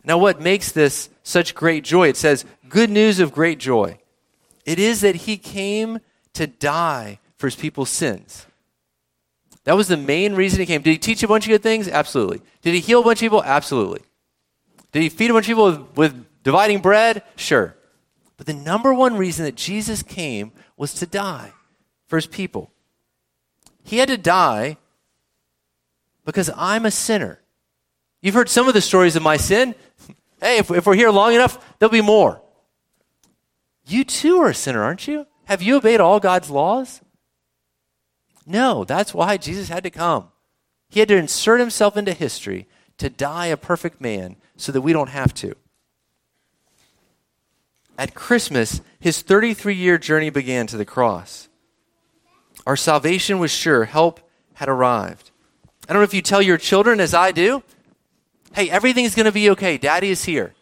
Now, 0.03 0.17
what 0.17 0.41
makes 0.41 0.71
this 0.71 1.09
such 1.23 1.55
great 1.55 1.83
joy? 1.83 2.09
It 2.09 2.17
says, 2.17 2.45
good 2.67 2.89
news 2.89 3.19
of 3.19 3.31
great 3.31 3.59
joy. 3.59 3.99
It 4.65 4.79
is 4.79 5.01
that 5.01 5.15
He 5.15 5.37
came 5.37 5.99
to 6.33 6.47
die 6.47 7.19
for 7.37 7.47
His 7.47 7.55
people's 7.55 7.89
sins. 7.89 8.45
That 9.63 9.75
was 9.75 9.87
the 9.87 9.97
main 9.97 10.33
reason 10.33 10.59
he 10.59 10.65
came. 10.65 10.81
Did 10.81 10.91
he 10.91 10.97
teach 10.97 11.21
a 11.21 11.27
bunch 11.27 11.45
of 11.45 11.49
good 11.49 11.61
things? 11.61 11.87
Absolutely. 11.87 12.41
Did 12.63 12.73
he 12.73 12.79
heal 12.79 13.01
a 13.01 13.03
bunch 13.03 13.19
of 13.19 13.25
people? 13.25 13.43
Absolutely. 13.43 14.01
Did 14.91 15.03
he 15.03 15.09
feed 15.09 15.29
a 15.29 15.33
bunch 15.33 15.45
of 15.45 15.49
people 15.49 15.65
with, 15.65 15.95
with 15.95 16.43
dividing 16.43 16.79
bread? 16.79 17.21
Sure. 17.35 17.75
But 18.35 18.47
the 18.47 18.53
number 18.53 18.93
one 18.93 19.15
reason 19.15 19.45
that 19.45 19.55
Jesus 19.55 20.01
came 20.01 20.53
was 20.75 20.93
to 20.95 21.05
die 21.05 21.53
for 22.09 22.17
his 22.17 22.27
people. 22.27 22.71
He 23.83 23.99
had 23.99 24.09
to 24.09 24.17
die 24.17 24.77
because 26.25 26.49
I'm 26.57 26.85
a 26.85 26.91
sinner. 26.91 27.39
You've 28.21 28.33
heard 28.35 28.49
some 28.49 28.67
of 28.67 28.73
the 28.73 28.81
stories 28.81 29.15
of 29.15 29.23
my 29.23 29.37
sin. 29.37 29.73
Hey, 30.41 30.59
if, 30.59 30.71
if 30.71 30.85
we're 30.85 30.95
here 30.95 31.09
long 31.09 31.33
enough, 31.33 31.77
there'll 31.77 31.91
be 31.91 31.99
more. 31.99 32.41
You 33.85 34.05
too 34.05 34.37
are 34.37 34.47
a 34.47 34.55
sinner, 34.55 34.81
aren't 34.81 35.05
you? 35.05 35.27
Have 35.43 35.61
you 35.61 35.75
obeyed 35.75 35.99
all 35.99 36.21
God's 36.21 36.49
laws? 36.49 37.01
No, 38.45 38.85
that's 38.85 39.13
why 39.13 39.35
Jesus 39.35 39.67
had 39.67 39.83
to 39.83 39.89
come. 39.89 40.29
He 40.87 41.01
had 41.01 41.09
to 41.09 41.17
insert 41.17 41.59
himself 41.59 41.97
into 41.97 42.13
history 42.13 42.69
to 42.99 43.09
die 43.09 43.47
a 43.47 43.57
perfect 43.57 43.99
man 43.99 44.37
so 44.55 44.71
that 44.71 44.79
we 44.79 44.93
don't 44.93 45.09
have 45.09 45.33
to. 45.33 45.55
At 47.97 48.15
Christmas, 48.15 48.79
his 48.97 49.21
33 49.21 49.75
year 49.75 49.97
journey 49.97 50.29
began 50.29 50.67
to 50.67 50.77
the 50.77 50.85
cross. 50.85 51.49
Our 52.65 52.75
salvation 52.75 53.39
was 53.39 53.51
sure, 53.51 53.85
help 53.85 54.19
had 54.53 54.69
arrived. 54.69 55.31
I 55.87 55.93
don't 55.93 56.01
know 56.01 56.05
if 56.05 56.13
you 56.13 56.21
tell 56.21 56.41
your 56.41 56.57
children, 56.57 56.99
as 56.99 57.13
I 57.13 57.31
do, 57.31 57.63
hey, 58.53 58.69
everything's 58.69 59.15
going 59.15 59.25
to 59.25 59.31
be 59.31 59.49
okay. 59.51 59.77
Daddy 59.77 60.09
is 60.09 60.25
here. 60.25 60.53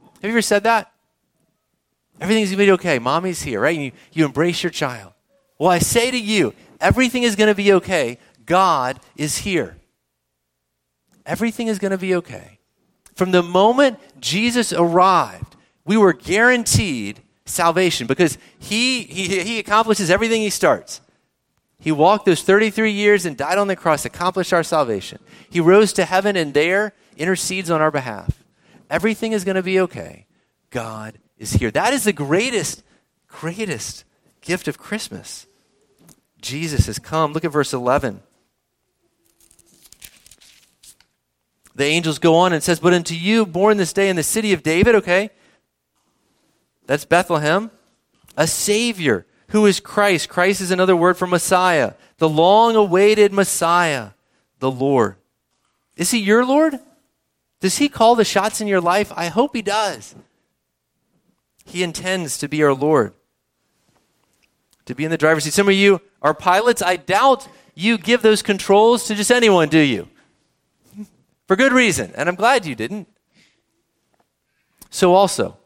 Have 0.00 0.24
you 0.24 0.30
ever 0.30 0.42
said 0.42 0.64
that? 0.64 0.92
Everything's 2.20 2.50
going 2.50 2.58
to 2.58 2.66
be 2.66 2.72
okay. 2.72 2.98
Mommy's 2.98 3.42
here, 3.42 3.60
right? 3.60 3.78
You, 3.78 3.92
you 4.12 4.24
embrace 4.24 4.62
your 4.62 4.70
child. 4.70 5.12
Well, 5.58 5.70
I 5.70 5.78
say 5.78 6.10
to 6.10 6.18
you, 6.18 6.54
everything 6.80 7.24
is 7.24 7.36
going 7.36 7.48
to 7.48 7.54
be 7.54 7.72
okay. 7.74 8.18
God 8.46 8.98
is 9.16 9.38
here. 9.38 9.76
Everything 11.26 11.68
is 11.68 11.78
going 11.78 11.90
to 11.92 11.98
be 11.98 12.14
okay. 12.16 12.58
From 13.14 13.30
the 13.30 13.42
moment 13.42 13.98
Jesus 14.20 14.72
arrived, 14.72 15.54
we 15.84 15.96
were 15.96 16.12
guaranteed 16.12 17.20
salvation 17.44 18.06
because 18.06 18.38
he, 18.58 19.02
he, 19.02 19.42
he 19.42 19.58
accomplishes 19.58 20.10
everything 20.10 20.40
he 20.40 20.50
starts. 20.50 21.00
He 21.82 21.90
walked 21.90 22.26
those 22.26 22.42
33 22.42 22.92
years 22.92 23.26
and 23.26 23.36
died 23.36 23.58
on 23.58 23.66
the 23.66 23.74
cross, 23.74 24.04
accomplished 24.04 24.52
our 24.52 24.62
salvation. 24.62 25.18
He 25.50 25.58
rose 25.58 25.92
to 25.94 26.04
heaven 26.04 26.36
and 26.36 26.54
there 26.54 26.94
intercedes 27.16 27.72
on 27.72 27.80
our 27.80 27.90
behalf. 27.90 28.44
Everything 28.88 29.32
is 29.32 29.42
going 29.42 29.56
to 29.56 29.64
be 29.64 29.80
okay. 29.80 30.26
God 30.70 31.18
is 31.38 31.54
here. 31.54 31.72
That 31.72 31.92
is 31.92 32.04
the 32.04 32.12
greatest, 32.12 32.84
greatest 33.26 34.04
gift 34.42 34.68
of 34.68 34.78
Christmas. 34.78 35.48
Jesus 36.40 36.86
has 36.86 37.00
come. 37.00 37.32
Look 37.32 37.44
at 37.44 37.50
verse 37.50 37.72
11. 37.72 38.22
The 41.74 41.84
angels 41.84 42.20
go 42.20 42.36
on 42.36 42.52
and 42.52 42.62
says, 42.62 42.78
But 42.78 42.94
unto 42.94 43.16
you, 43.16 43.44
born 43.44 43.76
this 43.76 43.92
day 43.92 44.08
in 44.08 44.14
the 44.14 44.22
city 44.22 44.52
of 44.52 44.62
David, 44.62 44.94
okay? 44.94 45.30
That's 46.86 47.04
Bethlehem. 47.04 47.72
A 48.36 48.46
Savior 48.46 49.26
who 49.52 49.66
is 49.66 49.80
Christ. 49.80 50.30
Christ 50.30 50.62
is 50.62 50.70
another 50.70 50.96
word 50.96 51.18
for 51.18 51.26
Messiah, 51.26 51.92
the 52.16 52.28
long 52.28 52.74
awaited 52.74 53.34
Messiah, 53.34 54.10
the 54.60 54.70
Lord. 54.70 55.16
Is 55.94 56.10
he 56.10 56.18
your 56.18 56.44
Lord? 56.44 56.78
Does 57.60 57.76
he 57.76 57.90
call 57.90 58.14
the 58.14 58.24
shots 58.24 58.62
in 58.62 58.66
your 58.66 58.80
life? 58.80 59.12
I 59.14 59.26
hope 59.26 59.54
he 59.54 59.60
does. 59.60 60.14
He 61.66 61.82
intends 61.82 62.38
to 62.38 62.48
be 62.48 62.62
our 62.62 62.72
Lord, 62.72 63.12
to 64.86 64.94
be 64.94 65.04
in 65.04 65.10
the 65.10 65.18
driver's 65.18 65.44
seat. 65.44 65.52
Some 65.52 65.68
of 65.68 65.74
you 65.74 66.00
are 66.22 66.32
pilots. 66.32 66.80
I 66.80 66.96
doubt 66.96 67.46
you 67.74 67.98
give 67.98 68.22
those 68.22 68.40
controls 68.40 69.06
to 69.06 69.14
just 69.14 69.30
anyone, 69.30 69.68
do 69.68 69.78
you? 69.78 70.08
For 71.46 71.56
good 71.56 71.72
reason, 71.72 72.12
and 72.16 72.26
I'm 72.26 72.36
glad 72.36 72.64
you 72.64 72.74
didn't. 72.74 73.06
So, 74.88 75.14
also, 75.14 75.58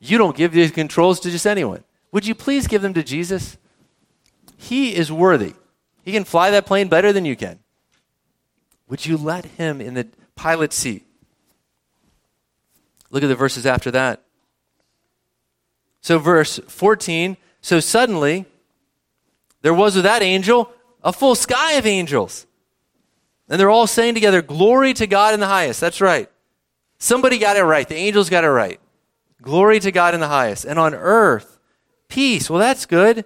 you 0.00 0.18
don't 0.18 0.36
give 0.36 0.50
these 0.50 0.72
controls 0.72 1.20
to 1.20 1.30
just 1.30 1.46
anyone. 1.46 1.84
Would 2.12 2.26
you 2.26 2.34
please 2.34 2.66
give 2.66 2.82
them 2.82 2.94
to 2.94 3.02
Jesus? 3.02 3.56
He 4.56 4.94
is 4.94 5.12
worthy. 5.12 5.54
He 6.04 6.12
can 6.12 6.24
fly 6.24 6.50
that 6.50 6.66
plane 6.66 6.88
better 6.88 7.12
than 7.12 7.24
you 7.24 7.36
can. 7.36 7.58
Would 8.88 9.04
you 9.04 9.16
let 9.16 9.44
him 9.44 9.80
in 9.80 9.94
the 9.94 10.08
pilot 10.34 10.72
seat? 10.72 11.04
Look 13.10 13.22
at 13.22 13.28
the 13.28 13.34
verses 13.34 13.66
after 13.66 13.90
that. 13.90 14.22
So, 16.00 16.18
verse 16.18 16.58
14 16.68 17.36
so 17.60 17.80
suddenly 17.80 18.46
there 19.62 19.74
was 19.74 19.96
with 19.96 20.04
that 20.04 20.22
angel 20.22 20.72
a 21.02 21.12
full 21.12 21.34
sky 21.34 21.72
of 21.72 21.86
angels. 21.86 22.46
And 23.48 23.58
they're 23.58 23.70
all 23.70 23.86
saying 23.86 24.14
together, 24.14 24.42
Glory 24.42 24.94
to 24.94 25.06
God 25.06 25.34
in 25.34 25.40
the 25.40 25.46
highest. 25.46 25.80
That's 25.80 26.00
right. 26.00 26.30
Somebody 26.98 27.38
got 27.38 27.56
it 27.56 27.62
right. 27.62 27.88
The 27.88 27.96
angels 27.96 28.28
got 28.28 28.44
it 28.44 28.50
right. 28.50 28.80
Glory 29.40 29.80
to 29.80 29.92
God 29.92 30.14
in 30.14 30.20
the 30.20 30.28
highest. 30.28 30.64
And 30.64 30.78
on 30.78 30.94
earth, 30.94 31.57
peace. 32.08 32.48
Well, 32.50 32.58
that's 32.58 32.86
good. 32.86 33.24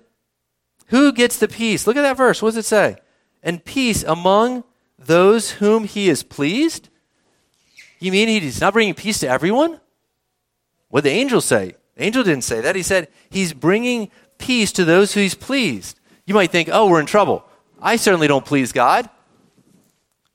Who 0.89 1.13
gets 1.13 1.39
the 1.39 1.49
peace? 1.49 1.87
Look 1.87 1.97
at 1.97 2.03
that 2.03 2.17
verse. 2.17 2.43
What 2.43 2.51
does 2.51 2.59
it 2.59 2.65
say? 2.65 2.97
And 3.43 3.65
peace 3.65 4.03
among 4.03 4.65
those 4.99 5.53
whom 5.53 5.85
he 5.85 6.09
is 6.09 6.23
pleased? 6.23 6.89
You 7.99 8.13
mean 8.13 8.29
he's 8.29 8.61
not 8.61 8.73
bringing 8.73 8.95
peace 8.95 9.21
to 9.21 9.29
everyone? 9.29 9.81
What 10.89 11.05
did 11.05 11.11
the 11.11 11.17
angel 11.17 11.41
say? 11.41 11.75
The 11.97 12.05
angel 12.05 12.25
didn't 12.25 12.45
say 12.45 12.61
that. 12.61 12.77
He 12.77 12.83
said 12.83 13.09
he's 13.31 13.53
bringing 13.53 14.11
peace 14.39 14.73
to 14.73 14.85
those 14.85 15.15
who 15.15 15.21
he's 15.21 15.35
pleased. 15.35 15.99
You 16.27 16.35
might 16.35 16.51
think, 16.51 16.69
oh, 16.71 16.89
we're 16.89 17.01
in 17.01 17.07
trouble. 17.07 17.45
I 17.81 17.97
certainly 17.97 18.29
don't 18.29 18.45
please 18.45 18.73
God. 18.73 19.09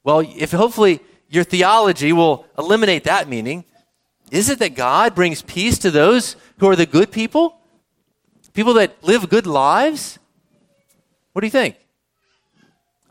Well, 0.03 0.21
if 0.21 0.51
hopefully 0.51 1.01
your 1.29 1.43
theology 1.43 2.13
will 2.13 2.45
eliminate 2.57 3.03
that 3.03 3.27
meaning, 3.27 3.65
is 4.31 4.49
it 4.49 4.59
that 4.59 4.75
God 4.75 5.15
brings 5.15 5.41
peace 5.41 5.77
to 5.79 5.91
those 5.91 6.35
who 6.57 6.69
are 6.69 6.75
the 6.75 6.85
good 6.85 7.11
people? 7.11 7.56
People 8.57 8.73
that 8.73 9.03
live 9.03 9.29
good 9.29 9.45
lives? 9.45 10.17
What 11.31 11.41
do 11.41 11.45
you 11.45 11.51
think? 11.51 11.75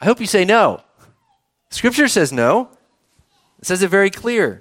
I 0.00 0.04
hope 0.04 0.18
you 0.18 0.26
say 0.26 0.44
no. 0.44 0.82
Scripture 1.70 2.09
says 2.09 2.32
no. 2.32 2.70
It 3.61 3.64
says 3.64 3.80
it 3.80 3.88
very 3.88 4.11
clear. 4.11 4.61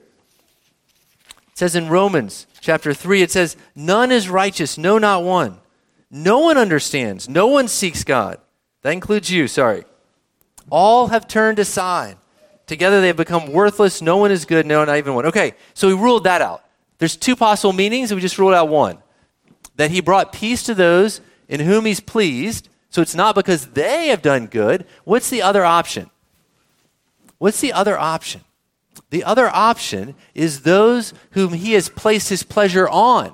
It 1.27 1.57
says 1.57 1.75
in 1.75 1.89
Romans 1.89 2.45
chapter 2.61 2.93
3, 2.93 3.23
it 3.23 3.31
says, 3.31 3.57
None 3.75 4.11
is 4.11 4.29
righteous, 4.29 4.77
no, 4.77 4.99
not 4.99 5.23
one. 5.23 5.57
No 6.11 6.37
one 6.37 6.55
understands, 6.55 7.27
no 7.27 7.47
one 7.47 7.67
seeks 7.67 8.03
God. 8.03 8.37
That 8.83 8.93
includes 8.93 9.31
you, 9.31 9.47
sorry. 9.47 9.85
All 10.69 11.07
have 11.07 11.27
turned 11.27 11.57
aside. 11.57 12.17
Together 12.67 13.01
they 13.01 13.07
have 13.07 13.17
become 13.17 13.51
worthless. 13.51 14.03
No 14.03 14.17
one 14.17 14.29
is 14.29 14.45
good. 14.45 14.67
No, 14.67 14.85
not 14.85 14.97
even 14.97 15.15
one. 15.15 15.25
Okay, 15.25 15.55
so 15.73 15.87
we 15.87 15.95
ruled 15.95 16.25
that 16.25 16.43
out. 16.43 16.63
There's 16.99 17.17
two 17.17 17.35
possible 17.35 17.73
meanings, 17.73 18.11
and 18.11 18.17
we 18.17 18.21
just 18.21 18.37
ruled 18.37 18.53
out 18.53 18.69
one. 18.69 18.99
That 19.77 19.91
he 19.91 20.01
brought 20.01 20.33
peace 20.33 20.63
to 20.63 20.73
those 20.73 21.21
in 21.47 21.59
whom 21.59 21.85
he's 21.85 21.99
pleased. 21.99 22.69
So 22.89 23.01
it's 23.01 23.15
not 23.15 23.35
because 23.35 23.67
they 23.71 24.07
have 24.07 24.21
done 24.21 24.47
good. 24.47 24.85
What's 25.03 25.29
the 25.29 25.41
other 25.41 25.65
option? 25.65 26.09
What's 27.37 27.59
the 27.59 27.73
other 27.73 27.97
option? 27.97 28.41
The 29.09 29.23
other 29.23 29.49
option 29.49 30.15
is 30.33 30.61
those 30.61 31.13
whom 31.31 31.53
he 31.53 31.73
has 31.73 31.89
placed 31.89 32.29
his 32.29 32.43
pleasure 32.43 32.87
on. 32.87 33.33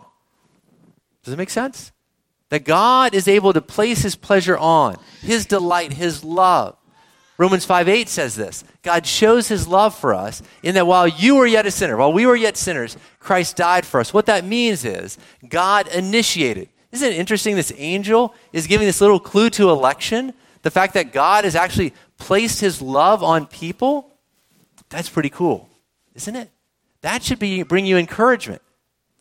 Does 1.24 1.34
it 1.34 1.38
make 1.38 1.50
sense? 1.50 1.92
That 2.50 2.66
God 2.66 3.14
is 3.14 3.28
able 3.28 3.54
to 3.54 3.62
place 3.62 4.02
his 4.02 4.16
pleasure 4.16 4.58
on, 4.58 4.98
his 5.22 5.46
delight, 5.46 5.94
his 5.94 6.24
love. 6.24 6.76
Romans 7.42 7.66
5 7.66 7.90
8 7.90 8.08
says 8.08 8.36
this 8.36 8.64
God 8.84 9.08
shows 9.08 9.48
his 9.48 9.68
love 9.68 9.98
for 9.98 10.14
us 10.14 10.44
in 10.62 10.76
that 10.76 10.86
while 10.86 11.08
you 11.08 11.38
were 11.38 11.48
yet 11.48 11.66
a 11.66 11.72
sinner, 11.72 11.98
while 11.98 12.14
we 12.14 12.28
were 12.28 12.36
yet 12.36 12.56
sinners, 12.56 12.96
Christ 13.18 13.56
died 13.56 13.84
for 13.84 14.00
us. 14.00 14.14
What 14.14 14.28
that 14.28 14.46
means 14.46 14.86
is 14.86 15.18
God 15.50 15.88
initiated. 15.88 16.70
Isn't 16.92 17.14
it 17.14 17.16
interesting? 17.16 17.56
This 17.56 17.74
angel 17.78 18.36
is 18.54 18.68
giving 18.68 18.86
this 18.86 19.02
little 19.02 19.20
clue 19.20 19.50
to 19.52 19.72
election. 19.72 20.34
The 20.62 20.70
fact 20.70 20.94
that 20.94 21.14
God 21.14 21.46
has 21.46 21.56
actually 21.56 21.96
placed 22.20 22.62
his 22.62 22.80
love 22.80 23.24
on 23.24 23.48
people. 23.48 24.12
That's 24.90 25.10
pretty 25.10 25.32
cool, 25.32 25.68
isn't 26.14 26.36
it? 26.36 26.52
That 27.02 27.24
should 27.24 27.40
be, 27.40 27.64
bring 27.64 27.88
you 27.88 27.98
encouragement. 27.98 28.62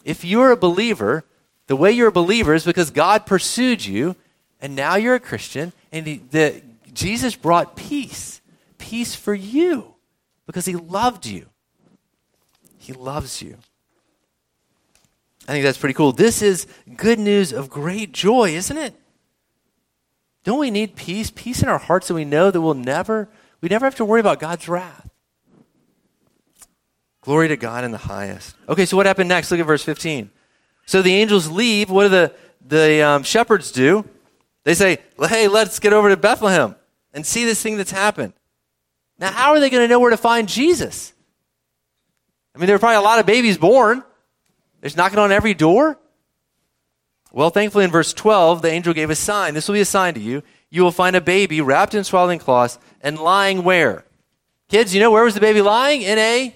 If 0.05 0.27
you're 0.27 0.51
a 0.51 0.59
believer, 0.59 1.25
the 1.69 1.77
way 1.77 1.91
you're 1.91 2.09
a 2.09 2.13
believer 2.13 2.53
is 2.53 2.67
because 2.67 2.91
God 2.91 3.25
pursued 3.25 3.83
you, 3.83 4.15
and 4.61 4.77
now 4.77 4.97
you're 4.97 5.15
a 5.15 5.21
Christian, 5.21 5.73
and 5.91 6.07
he, 6.07 6.21
the, 6.31 6.61
Jesus 7.01 7.35
brought 7.35 7.77
peace, 7.77 8.43
peace 8.77 9.15
for 9.15 9.33
you, 9.33 9.95
because 10.45 10.67
he 10.67 10.77
loved 10.77 11.25
you. 11.25 11.47
He 12.77 12.93
loves 12.93 13.41
you. 13.41 13.57
I 15.49 15.53
think 15.53 15.65
that's 15.65 15.79
pretty 15.79 15.95
cool. 15.95 16.13
This 16.13 16.43
is 16.43 16.67
good 16.97 17.19
news 17.19 17.55
of 17.55 17.71
great 17.71 18.13
joy, 18.13 18.51
isn't 18.51 18.77
it? 18.77 18.95
Don't 20.45 20.59
we 20.59 20.71
need 20.71 20.95
peace? 20.95 21.31
Peace 21.35 21.63
in 21.63 21.71
our 21.71 21.79
hearts 21.79 22.07
so 22.07 22.15
we 22.15 22.27
know 22.27 22.51
that 22.51 22.61
we'll 22.61 22.75
never, 22.75 23.31
we 23.63 23.71
never 23.71 23.87
have 23.87 23.95
to 23.95 24.05
worry 24.05 24.21
about 24.21 24.39
God's 24.39 24.69
wrath. 24.69 25.09
Glory 27.23 27.49
to 27.49 27.57
God 27.57 27.83
in 27.83 27.93
the 27.93 27.99
highest. 27.99 28.57
Okay, 28.69 28.85
so 28.85 28.99
what 28.99 29.07
happened 29.07 29.31
next? 29.31 29.51
Look 29.51 29.61
at 29.61 29.67
verse 29.67 29.83
15. 29.83 30.31
So 30.85 31.01
the 31.01 31.15
angels 31.15 31.49
leave. 31.51 31.89
What 31.89 32.03
do 32.03 32.09
the, 32.11 32.35
the 32.67 33.03
um, 33.03 33.23
shepherds 33.23 33.73
do? 33.73 34.05
They 34.65 34.75
say, 34.75 34.99
hey, 35.19 35.49
let's 35.49 35.79
get 35.79 35.95
over 35.95 36.11
to 36.11 36.17
Bethlehem 36.19 36.77
and 37.13 37.25
see 37.25 37.45
this 37.45 37.63
thing 37.63 37.77
that's 37.77 37.91
happened. 37.91 38.33
Now, 39.19 39.31
how 39.31 39.51
are 39.51 39.61
they 39.61 39.71
going 39.71 39.83
to 39.83 39.89
know 39.89 40.01
where 40.01 40.11
to 40.11 40.17
find 40.17 40.49
Jesus? 40.49 41.13
I 42.55 42.59
mean, 42.59 42.67
there 42.67 42.77
are 42.77 42.81
probably 42.81 42.97
a 42.97 43.03
lot 43.03 43.19
of 43.19 43.27
babies 43.27 43.59
born. 43.59 44.03
There's 44.81 44.97
knocking 44.97 45.19
on 45.19 45.31
every 45.31 45.55
door. 45.55 45.99
Well, 47.33 47.51
thankfully, 47.51 47.85
in 47.85 47.91
verse 47.91 48.13
12, 48.13 48.63
the 48.63 48.71
angel 48.71 48.93
gave 48.93 49.11
a 49.11 49.15
sign. 49.15 49.55
This 49.55 49.69
will 49.69 49.75
be 49.75 49.81
a 49.81 49.85
sign 49.85 50.15
to 50.15 50.21
you. 50.21 50.43
You 50.71 50.83
will 50.83 50.91
find 50.91 51.15
a 51.15 51.21
baby 51.21 51.61
wrapped 51.61 51.95
in 51.95 52.03
swaddling 52.03 52.39
cloths 52.39 52.79
and 53.03 53.19
lying 53.19 53.63
where? 53.63 54.05
Kids, 54.69 54.95
you 54.95 55.01
know 55.01 55.11
where 55.11 55.25
was 55.25 55.35
the 55.35 55.41
baby 55.41 55.61
lying? 55.61 56.03
In 56.03 56.19
a 56.19 56.55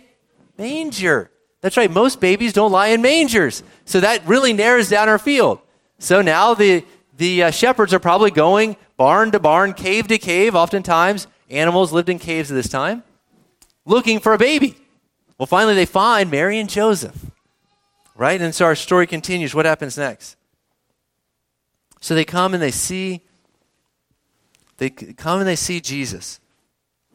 manger. 0.56 1.30
That's 1.60 1.76
right. 1.76 1.90
Most 1.90 2.20
babies 2.20 2.52
don't 2.52 2.72
lie 2.72 2.88
in 2.88 3.02
mangers. 3.02 3.62
So 3.84 4.00
that 4.00 4.26
really 4.26 4.52
narrows 4.52 4.88
down 4.88 5.08
our 5.08 5.18
field. 5.18 5.60
So 5.98 6.22
now 6.22 6.54
the, 6.54 6.84
the 7.16 7.44
uh, 7.44 7.50
shepherds 7.50 7.94
are 7.94 7.98
probably 7.98 8.30
going 8.30 8.76
barn 8.96 9.30
to 9.33 9.40
barn, 9.40 9.74
cave 9.74 10.09
to 10.09 10.18
cave. 10.18 10.54
Oftentimes, 10.54 11.26
animals 11.50 11.92
lived 11.92 12.09
in 12.09 12.18
caves 12.18 12.50
at 12.50 12.54
this 12.54 12.68
time, 12.68 13.02
looking 13.85 14.20
for 14.20 14.33
a 14.33 14.38
baby. 14.38 14.76
Well, 15.38 15.46
finally, 15.46 15.74
they 15.74 15.87
find 15.87 16.30
Mary 16.30 16.59
and 16.59 16.68
Joseph, 16.68 17.30
right? 18.14 18.40
And 18.40 18.54
so 18.54 18.64
our 18.64 18.76
story 18.76 19.07
continues. 19.07 19.54
What 19.54 19.66
happens 19.66 19.98
next? 19.98 20.37
So 22.00 22.14
they 22.14 22.24
come 22.24 22.54
and 22.54 22.62
they 22.62 22.70
see, 22.70 23.22
they 24.76 24.90
come 24.90 25.40
and 25.40 25.48
they 25.48 25.57
see 25.57 25.80
Jesus. 25.80 26.38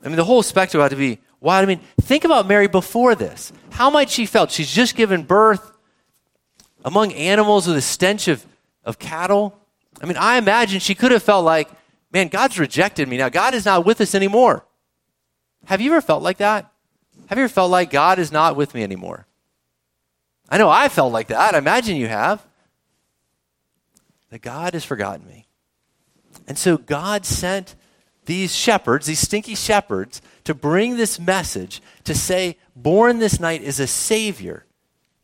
I 0.04 0.08
mean, 0.08 0.18
the 0.18 0.26
whole 0.26 0.44
spectacle 0.44 0.82
had 0.82 0.92
to 0.92 0.98
be 0.98 1.20
wild. 1.39 1.63
I 1.63 1.68
mean, 1.68 1.82
think 2.02 2.26
about 2.26 2.48
Mary 2.48 2.68
before 2.68 3.15
this. 3.15 3.54
How 3.72 3.89
might 3.89 4.10
she 4.10 4.26
felt? 4.26 4.52
She's 4.52 4.72
just 4.72 4.96
given 4.96 5.24
birth 5.24 5.72
among 6.84 7.13
animals 7.13 7.68
with 7.68 7.78
a 7.78 7.82
stench 7.82 8.28
of, 8.28 8.46
of 8.84 8.98
cattle. 8.98 9.59
I 10.02 10.06
mean, 10.06 10.17
I 10.17 10.38
imagine 10.38 10.80
she 10.80 10.95
could 10.95 11.12
have 11.12 11.23
felt 11.23 11.45
like, 11.45 11.69
man, 12.12 12.28
God's 12.28 12.60
rejected 12.60 13.08
me. 13.08 13.17
Now, 13.17 13.30
God 13.30 13.54
is 13.54 13.65
not 13.65 13.86
with 13.86 14.02
us 14.02 14.15
anymore. 14.15 14.65
Have 15.65 15.82
you 15.82 15.91
ever 15.91 16.02
felt 16.02 16.23
like 16.23 16.38
that? 16.38 16.71
Have 17.28 17.38
you 17.38 17.43
ever 17.43 17.54
felt 17.54 17.71
like 17.71 17.91
God 17.91 18.17
is 18.17 18.32
not 18.32 18.56
with 18.56 18.73
me 18.73 18.84
anymore? 18.84 19.28
I 20.49 20.58
know 20.58 20.69
I 20.69 20.89
felt 20.89 21.13
like 21.13 21.28
that. 21.28 21.54
I 21.54 21.58
imagine 21.58 21.97
you 21.97 22.08
have. 22.08 22.45
That 24.32 24.41
God 24.41 24.73
has 24.73 24.86
forgotten 24.86 25.28
me. 25.28 25.47
And 26.47 26.58
so 26.58 26.78
God 26.78 27.25
sent 27.25 27.75
these 28.25 28.56
shepherds, 28.56 29.08
these 29.08 29.19
stinky 29.19 29.56
shepherds, 29.56 30.21
to 30.43 30.54
bring 30.54 30.97
this 30.97 31.19
message 31.19 31.82
to 32.04 32.15
say, 32.15 32.58
born 32.75 33.19
this 33.19 33.39
night 33.39 33.62
is 33.62 33.80
a 33.80 33.88
Savior, 33.88 34.65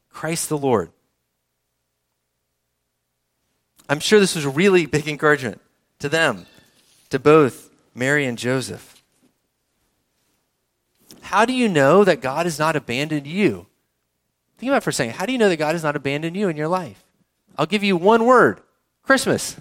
Christ 0.09 0.49
the 0.49 0.57
Lord. 0.57 0.91
I'm 3.87 3.99
sure 3.99 4.19
this 4.19 4.35
was 4.35 4.45
a 4.45 4.49
really 4.49 4.85
big 4.85 5.07
encouragement 5.07 5.61
to 5.99 6.09
them, 6.09 6.45
to 7.09 7.19
both 7.19 7.69
Mary 7.93 8.25
and 8.25 8.37
Joseph. 8.37 9.03
How 11.21 11.45
do 11.45 11.53
you 11.53 11.67
know 11.67 12.03
that 12.03 12.21
God 12.21 12.45
has 12.45 12.59
not 12.59 12.75
abandoned 12.75 13.27
you? 13.27 13.67
Think 14.57 14.69
about 14.69 14.77
it 14.77 14.83
for 14.83 14.89
a 14.91 14.93
second. 14.93 15.15
How 15.15 15.25
do 15.25 15.31
you 15.31 15.37
know 15.37 15.49
that 15.49 15.57
God 15.57 15.73
has 15.73 15.83
not 15.83 15.95
abandoned 15.95 16.37
you 16.37 16.49
in 16.49 16.57
your 16.57 16.67
life? 16.67 17.03
I'll 17.57 17.65
give 17.65 17.83
you 17.83 17.97
one 17.97 18.25
word 18.25 18.61
Christmas. 19.03 19.57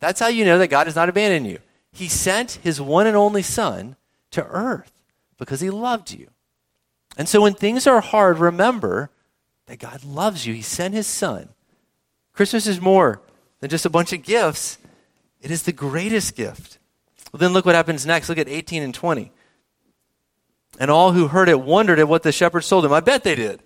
That's 0.00 0.20
how 0.20 0.28
you 0.28 0.44
know 0.44 0.58
that 0.58 0.68
God 0.68 0.86
has 0.86 0.96
not 0.96 1.08
abandoned 1.08 1.46
you. 1.46 1.58
He 1.92 2.08
sent 2.08 2.52
his 2.62 2.80
one 2.80 3.06
and 3.06 3.16
only 3.16 3.42
Son 3.42 3.96
to 4.30 4.44
earth 4.46 4.92
because 5.38 5.60
he 5.60 5.70
loved 5.70 6.10
you. 6.10 6.28
And 7.16 7.28
so 7.28 7.42
when 7.42 7.54
things 7.54 7.86
are 7.86 8.00
hard, 8.00 8.38
remember 8.38 9.10
that 9.66 9.78
God 9.78 10.04
loves 10.04 10.46
you. 10.46 10.54
He 10.54 10.62
sent 10.62 10.94
his 10.94 11.06
Son. 11.06 11.50
Christmas 12.32 12.66
is 12.66 12.80
more 12.80 13.20
than 13.62 13.70
just 13.70 13.86
a 13.86 13.90
bunch 13.90 14.12
of 14.12 14.24
gifts, 14.24 14.76
it 15.40 15.52
is 15.52 15.62
the 15.62 15.72
greatest 15.72 16.34
gift. 16.34 16.78
Well, 17.32 17.38
then 17.38 17.52
look 17.52 17.64
what 17.64 17.76
happens 17.76 18.04
next. 18.04 18.28
Look 18.28 18.36
at 18.36 18.48
18 18.48 18.82
and 18.82 18.92
20. 18.92 19.30
And 20.80 20.90
all 20.90 21.12
who 21.12 21.28
heard 21.28 21.48
it 21.48 21.60
wondered 21.60 22.00
at 22.00 22.08
what 22.08 22.24
the 22.24 22.32
shepherds 22.32 22.68
told 22.68 22.82
them. 22.82 22.92
I 22.92 22.98
bet 22.98 23.22
they 23.22 23.36
did. 23.36 23.62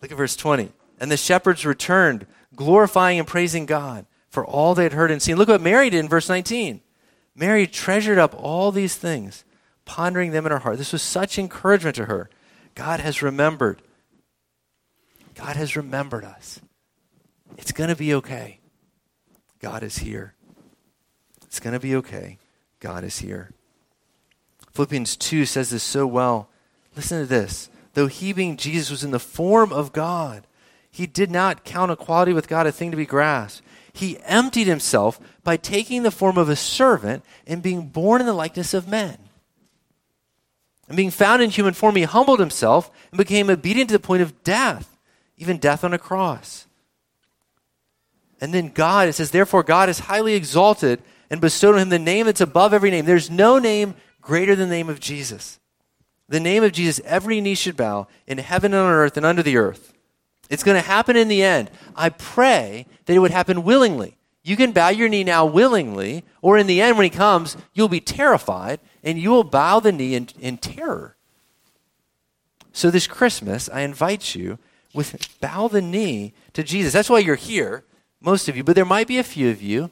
Look 0.00 0.10
at 0.10 0.16
verse 0.16 0.34
20. 0.34 0.72
And 0.98 1.10
the 1.10 1.18
shepherds 1.18 1.66
returned, 1.66 2.26
glorifying 2.56 3.18
and 3.18 3.28
praising 3.28 3.66
God 3.66 4.06
for 4.30 4.46
all 4.46 4.74
they 4.74 4.84
had 4.84 4.94
heard 4.94 5.10
and 5.10 5.20
seen. 5.20 5.36
Look 5.36 5.48
what 5.48 5.60
Mary 5.60 5.90
did 5.90 6.00
in 6.00 6.08
verse 6.08 6.30
19. 6.30 6.80
Mary 7.36 7.66
treasured 7.66 8.18
up 8.18 8.34
all 8.34 8.72
these 8.72 8.96
things, 8.96 9.44
pondering 9.84 10.30
them 10.30 10.46
in 10.46 10.52
her 10.52 10.60
heart. 10.60 10.78
This 10.78 10.92
was 10.94 11.02
such 11.02 11.38
encouragement 11.38 11.96
to 11.96 12.06
her. 12.06 12.30
God 12.74 13.00
has 13.00 13.20
remembered. 13.20 13.82
God 15.34 15.56
has 15.56 15.76
remembered 15.76 16.24
us. 16.24 16.60
It's 17.58 17.72
going 17.72 17.90
to 17.90 17.96
be 17.96 18.14
okay. 18.14 18.57
God 19.60 19.82
is 19.82 19.98
here. 19.98 20.34
It's 21.44 21.60
going 21.60 21.72
to 21.72 21.80
be 21.80 21.96
okay. 21.96 22.38
God 22.80 23.04
is 23.04 23.18
here. 23.18 23.50
Philippians 24.72 25.16
2 25.16 25.44
says 25.44 25.70
this 25.70 25.82
so 25.82 26.06
well. 26.06 26.48
Listen 26.94 27.20
to 27.20 27.26
this. 27.26 27.68
Though 27.94 28.06
he, 28.06 28.32
being 28.32 28.56
Jesus, 28.56 28.90
was 28.90 29.02
in 29.02 29.10
the 29.10 29.18
form 29.18 29.72
of 29.72 29.92
God, 29.92 30.46
he 30.88 31.06
did 31.06 31.30
not 31.30 31.64
count 31.64 31.90
equality 31.90 32.32
with 32.32 32.48
God 32.48 32.66
a 32.66 32.72
thing 32.72 32.90
to 32.92 32.96
be 32.96 33.06
grasped. 33.06 33.62
He 33.92 34.18
emptied 34.20 34.68
himself 34.68 35.18
by 35.42 35.56
taking 35.56 36.04
the 36.04 36.12
form 36.12 36.38
of 36.38 36.48
a 36.48 36.54
servant 36.54 37.24
and 37.46 37.62
being 37.62 37.88
born 37.88 38.20
in 38.20 38.26
the 38.26 38.32
likeness 38.32 38.72
of 38.72 38.86
men. 38.86 39.18
And 40.86 40.96
being 40.96 41.10
found 41.10 41.42
in 41.42 41.50
human 41.50 41.74
form, 41.74 41.96
he 41.96 42.04
humbled 42.04 42.38
himself 42.38 42.90
and 43.10 43.18
became 43.18 43.50
obedient 43.50 43.90
to 43.90 43.94
the 43.94 43.98
point 43.98 44.22
of 44.22 44.44
death, 44.44 44.96
even 45.36 45.58
death 45.58 45.82
on 45.82 45.92
a 45.92 45.98
cross. 45.98 46.67
And 48.40 48.54
then 48.54 48.68
God, 48.68 49.08
it 49.08 49.14
says, 49.14 49.30
therefore, 49.30 49.62
God 49.62 49.88
is 49.88 50.00
highly 50.00 50.34
exalted 50.34 51.02
and 51.30 51.40
bestowed 51.40 51.74
on 51.74 51.82
him 51.82 51.88
the 51.88 51.98
name 51.98 52.26
that's 52.26 52.40
above 52.40 52.72
every 52.72 52.90
name. 52.90 53.04
There's 53.04 53.30
no 53.30 53.58
name 53.58 53.94
greater 54.20 54.54
than 54.54 54.68
the 54.68 54.74
name 54.76 54.88
of 54.88 55.00
Jesus. 55.00 55.58
The 56.28 56.40
name 56.40 56.62
of 56.62 56.72
Jesus, 56.72 57.00
every 57.04 57.40
knee 57.40 57.54
should 57.54 57.76
bow 57.76 58.06
in 58.26 58.38
heaven 58.38 58.74
and 58.74 58.82
on 58.82 58.92
earth 58.92 59.16
and 59.16 59.24
under 59.24 59.42
the 59.42 59.56
earth. 59.56 59.94
It's 60.50 60.62
going 60.62 60.80
to 60.80 60.86
happen 60.86 61.16
in 61.16 61.28
the 61.28 61.42
end. 61.42 61.70
I 61.96 62.10
pray 62.10 62.86
that 63.06 63.14
it 63.14 63.18
would 63.18 63.30
happen 63.30 63.64
willingly. 63.64 64.16
You 64.42 64.56
can 64.56 64.72
bow 64.72 64.88
your 64.88 65.08
knee 65.08 65.24
now 65.24 65.44
willingly, 65.44 66.24
or 66.40 66.56
in 66.56 66.66
the 66.66 66.80
end, 66.80 66.96
when 66.96 67.04
he 67.04 67.10
comes, 67.10 67.56
you'll 67.74 67.88
be 67.88 68.00
terrified 68.00 68.80
and 69.02 69.18
you 69.18 69.30
will 69.30 69.44
bow 69.44 69.80
the 69.80 69.92
knee 69.92 70.14
in, 70.14 70.28
in 70.40 70.58
terror. 70.58 71.16
So, 72.72 72.90
this 72.90 73.06
Christmas, 73.06 73.68
I 73.68 73.80
invite 73.80 74.34
you 74.34 74.58
with 74.94 75.38
bow 75.40 75.68
the 75.68 75.82
knee 75.82 76.32
to 76.54 76.62
Jesus. 76.62 76.92
That's 76.92 77.10
why 77.10 77.18
you're 77.18 77.34
here, 77.34 77.84
most 78.20 78.48
of 78.48 78.56
you, 78.56 78.64
but 78.64 78.74
there 78.74 78.84
might 78.84 79.06
be 79.06 79.18
a 79.18 79.24
few 79.24 79.50
of 79.50 79.62
you 79.62 79.90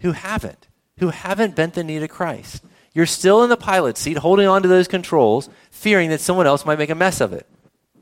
who 0.00 0.12
haven't, 0.12 0.68
who 0.98 1.08
haven't 1.10 1.56
bent 1.56 1.74
the 1.74 1.84
knee 1.84 1.98
to 1.98 2.08
Christ. 2.08 2.62
You're 2.94 3.06
still 3.06 3.42
in 3.42 3.48
the 3.48 3.56
pilot 3.56 3.96
seat, 3.96 4.18
holding 4.18 4.46
on 4.46 4.62
to 4.62 4.68
those 4.68 4.88
controls, 4.88 5.48
fearing 5.70 6.10
that 6.10 6.20
someone 6.20 6.46
else 6.46 6.66
might 6.66 6.78
make 6.78 6.90
a 6.90 6.94
mess 6.94 7.20
of 7.20 7.32
it, 7.32 7.46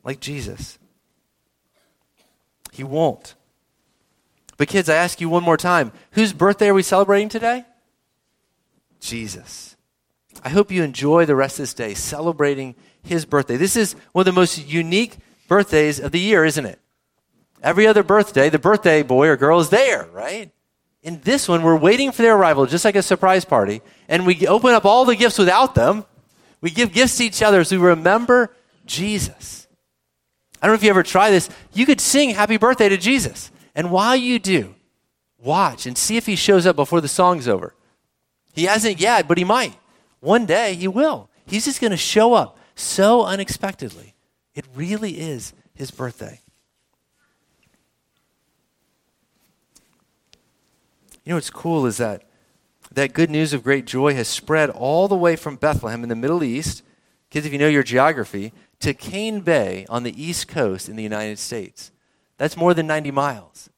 like 0.03 0.21
Jesus. 0.21 0.79
He 2.73 2.83
won't. 2.83 3.35
But, 4.57 4.69
kids, 4.69 4.89
I 4.89 4.97
ask 4.97 5.21
you 5.21 5.29
one 5.29 5.43
more 5.43 5.57
time 5.57 5.93
whose 6.13 6.33
birthday 6.33 6.69
are 6.69 6.75
we 6.75 6.83
celebrating 6.83 7.29
today? 7.29 7.65
Jesus. 9.01 9.77
I 10.45 10.49
hope 10.49 10.71
you 10.71 10.83
enjoy 10.83 11.27
the 11.27 11.37
rest 11.37 11.59
of 11.59 11.65
this 11.65 11.75
day 11.75 11.95
celebrating 11.95 12.75
his 13.03 13.25
birthday. 13.25 13.57
This 13.57 13.77
is 13.77 13.95
one 14.13 14.23
of 14.23 14.27
the 14.27 14.39
most 14.39 14.67
unique 14.67 15.19
birthdays 15.49 16.01
of 16.01 16.13
the 16.13 16.21
year, 16.21 16.45
isn't 16.45 16.67
it? 16.67 16.79
Every 17.63 17.87
other 17.87 18.03
birthday, 18.03 18.49
the 18.49 18.59
birthday 18.59 19.03
boy 19.03 19.29
or 19.29 19.37
girl 19.37 19.61
is 19.61 19.69
there, 19.69 20.09
right? 20.13 20.51
In 21.03 21.21
this 21.23 21.49
one, 21.49 21.63
we're 21.63 21.77
waiting 21.77 22.13
for 22.13 22.23
their 22.23 22.37
arrival, 22.37 22.67
just 22.67 22.85
like 22.85 22.97
a 22.97 23.03
surprise 23.03 23.45
party, 23.45 23.81
and 24.09 24.27
we 24.27 24.47
open 24.47 24.73
up 24.73 24.85
all 24.85 25.05
the 25.05 25.17
gifts 25.17 25.39
without 25.39 25.75
them. 25.75 26.05
We 26.61 26.71
give 26.71 26.93
gifts 26.93 27.17
to 27.19 27.25
each 27.25 27.43
other 27.43 27.61
as 27.61 27.73
we 27.73 27.79
remember 27.79 28.55
Jesus. 28.85 29.67
I 30.61 30.67
don't 30.67 30.75
know 30.75 30.79
if 30.79 30.85
you 30.85 30.91
ever 30.91 31.03
try 31.03 31.31
this. 31.31 31.49
You 31.73 31.87
could 31.87 32.01
sing 32.01 32.31
happy 32.31 32.59
birthday 32.59 32.91
to 32.91 32.99
Jesus. 32.99 33.51
And 33.75 33.91
while 33.91 34.17
you 34.17 34.39
do, 34.39 34.75
watch 35.39 35.87
and 35.87 35.97
see 35.97 36.19
if 36.19 36.27
he 36.27 36.37
shows 36.37 36.67
up 36.67 36.77
before 36.77 37.01
the 37.01 37.09
song's 37.09 37.49
over. 37.49 37.75
He 38.53 38.65
hasn't 38.65 39.01
yet, 39.01 39.27
but 39.27 39.39
he 39.39 39.45
might. 39.45 39.75
One 40.21 40.45
day 40.45 40.75
he 40.75 40.89
will. 40.89 41.31
He's 41.47 41.65
just 41.65 41.81
going 41.81 41.93
to 41.93 41.97
show 41.97 42.35
up 42.35 42.59
so 42.75 43.25
unexpectedly. 43.25 44.15
It 44.55 44.67
really 44.75 45.19
is 45.19 45.55
his 45.75 45.91
birthday. 45.91 46.41
You 51.25 51.31
know 51.31 51.37
what's 51.37 51.51
cool 51.51 51.87
is 51.87 51.99
that 51.99 52.23
that 52.93 53.13
good 53.13 53.31
news 53.31 53.53
of 53.53 53.63
great 53.63 53.85
joy 53.85 54.15
has 54.15 54.27
spread 54.27 54.71
all 54.71 55.07
the 55.07 55.17
way 55.17 55.37
from 55.37 55.57
Bethlehem 55.57 56.03
in 56.03 56.09
the 56.09 56.17
Middle 56.17 56.43
East, 56.43 56.83
kids, 57.29 57.47
if 57.47 57.53
you 57.53 57.59
know 57.59 57.69
your 57.69 57.83
geography, 57.83 58.53
to 58.81 58.95
Cane 58.95 59.41
Bay 59.41 59.87
on 59.89 60.03
the 60.03 60.23
East 60.23 60.49
Coast 60.49 60.89
in 60.89 60.97
the 60.97 61.03
United 61.03 61.39
States. 61.39 61.93
That's 62.39 62.57
more 62.57 62.75
than 62.75 62.87
90 62.87 63.11
miles. 63.11 63.69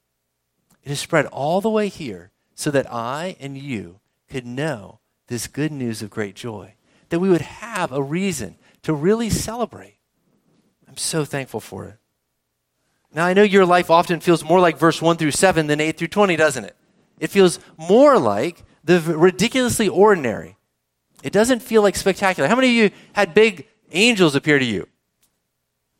It 0.82 0.88
has 0.88 1.00
spread 1.00 1.26
all 1.26 1.60
the 1.60 1.70
way 1.70 1.88
here 1.88 2.30
so 2.54 2.70
that 2.70 2.90
I 2.92 3.36
and 3.40 3.58
you 3.58 4.00
could 4.30 4.46
know 4.46 5.00
this 5.26 5.46
good 5.46 5.72
news 5.72 6.00
of 6.00 6.10
great 6.10 6.34
joy, 6.34 6.74
that 7.08 7.18
we 7.18 7.28
would 7.28 7.40
have 7.42 7.92
a 7.92 8.02
reason 8.02 8.56
to 8.82 8.92
really 8.92 9.30
celebrate. 9.30 9.98
I'm 10.88 10.96
so 10.96 11.24
thankful 11.24 11.60
for 11.60 11.86
it. 11.86 11.96
Now, 13.14 13.26
I 13.26 13.34
know 13.34 13.42
your 13.42 13.66
life 13.66 13.90
often 13.90 14.20
feels 14.20 14.44
more 14.44 14.60
like 14.60 14.78
verse 14.78 15.02
1 15.02 15.16
through 15.16 15.32
7 15.32 15.66
than 15.66 15.80
8 15.80 15.98
through 15.98 16.08
20, 16.08 16.36
doesn't 16.36 16.64
it? 16.64 16.76
It 17.22 17.30
feels 17.30 17.60
more 17.76 18.18
like 18.18 18.64
the 18.82 19.00
ridiculously 19.00 19.88
ordinary, 19.88 20.56
It 21.22 21.32
doesn't 21.32 21.60
feel 21.60 21.80
like 21.80 21.94
spectacular. 21.94 22.48
How 22.48 22.56
many 22.56 22.66
of 22.66 22.74
you 22.74 22.90
had 23.12 23.32
big 23.32 23.68
angels 23.92 24.34
appear 24.34 24.58
to 24.58 24.64
you? 24.64 24.88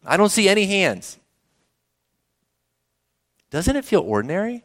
I 0.04 0.16
don't 0.16 0.30
see 0.30 0.48
any 0.48 0.66
hands. 0.66 1.20
Doesn't 3.50 3.76
it 3.76 3.84
feel 3.84 4.00
ordinary? 4.00 4.64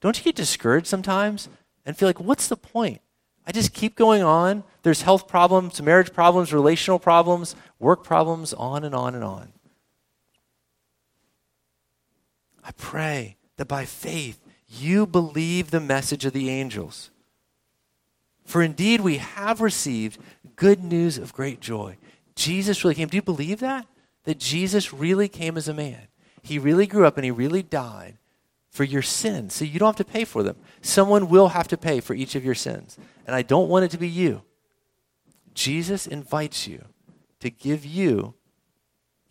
Don't 0.00 0.18
you 0.18 0.24
get 0.24 0.34
discouraged 0.34 0.88
sometimes 0.88 1.48
and 1.84 1.96
feel 1.96 2.08
like, 2.08 2.18
what's 2.18 2.48
the 2.48 2.56
point? 2.56 3.00
I 3.46 3.52
just 3.52 3.72
keep 3.72 3.94
going 3.94 4.24
on. 4.24 4.64
There's 4.82 5.02
health 5.02 5.28
problems, 5.28 5.80
marriage 5.80 6.12
problems, 6.12 6.52
relational 6.52 6.98
problems, 6.98 7.54
work 7.78 8.02
problems, 8.02 8.52
on 8.52 8.82
and 8.82 8.92
on 8.92 9.14
and 9.14 9.22
on. 9.22 9.52
I 12.64 12.72
pray 12.72 13.36
that 13.56 13.68
by 13.68 13.84
faith 13.84 14.42
you 14.68 15.06
believe 15.06 15.70
the 15.70 15.80
message 15.80 16.24
of 16.24 16.32
the 16.32 16.50
angels. 16.50 17.10
For 18.44 18.62
indeed 18.62 19.00
we 19.00 19.18
have 19.18 19.60
received 19.60 20.18
good 20.56 20.82
news 20.82 21.18
of 21.18 21.32
great 21.32 21.60
joy. 21.60 21.98
Jesus 22.34 22.84
really 22.84 22.94
came. 22.94 23.08
Do 23.08 23.16
you 23.16 23.22
believe 23.22 23.60
that? 23.60 23.86
That 24.24 24.38
Jesus 24.38 24.92
really 24.92 25.28
came 25.28 25.56
as 25.56 25.68
a 25.68 25.74
man. 25.74 26.08
He 26.42 26.58
really 26.58 26.86
grew 26.86 27.06
up 27.06 27.16
and 27.16 27.24
he 27.24 27.30
really 27.30 27.62
died 27.62 28.18
for 28.70 28.84
your 28.84 29.02
sins. 29.02 29.54
So 29.54 29.64
you 29.64 29.78
don't 29.78 29.96
have 29.96 30.06
to 30.06 30.12
pay 30.12 30.24
for 30.24 30.42
them. 30.42 30.56
Someone 30.82 31.28
will 31.28 31.48
have 31.48 31.68
to 31.68 31.76
pay 31.76 32.00
for 32.00 32.14
each 32.14 32.34
of 32.34 32.44
your 32.44 32.54
sins. 32.54 32.98
And 33.26 33.34
I 33.34 33.42
don't 33.42 33.68
want 33.68 33.84
it 33.84 33.90
to 33.92 33.98
be 33.98 34.08
you. 34.08 34.42
Jesus 35.54 36.06
invites 36.06 36.68
you 36.68 36.84
to 37.40 37.50
give 37.50 37.84
you 37.84 38.34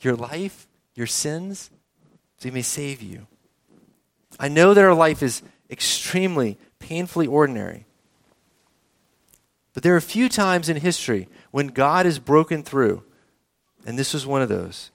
your 0.02 0.16
life, 0.16 0.68
your 0.96 1.08
sins, 1.08 1.70
so 2.38 2.50
he 2.50 2.52
may 2.52 2.62
save 2.62 3.02
you. 3.02 3.28
I 4.40 4.48
know 4.48 4.74
that 4.74 4.84
our 4.84 4.94
life 4.94 5.24
is 5.24 5.42
extremely, 5.70 6.58
painfully 6.80 7.28
ordinary. 7.28 7.86
But 9.74 9.84
there 9.84 9.94
are 9.94 9.98
a 9.98 10.02
few 10.02 10.30
times 10.30 10.70
in 10.70 10.78
history 10.78 11.28
when 11.52 11.68
God 11.68 12.06
has 12.06 12.20
broken 12.20 12.64
through, 12.64 13.04
and 13.86 14.00
this 14.00 14.14
was 14.14 14.26
one 14.26 14.42
of 14.42 14.50
those. 14.50 14.92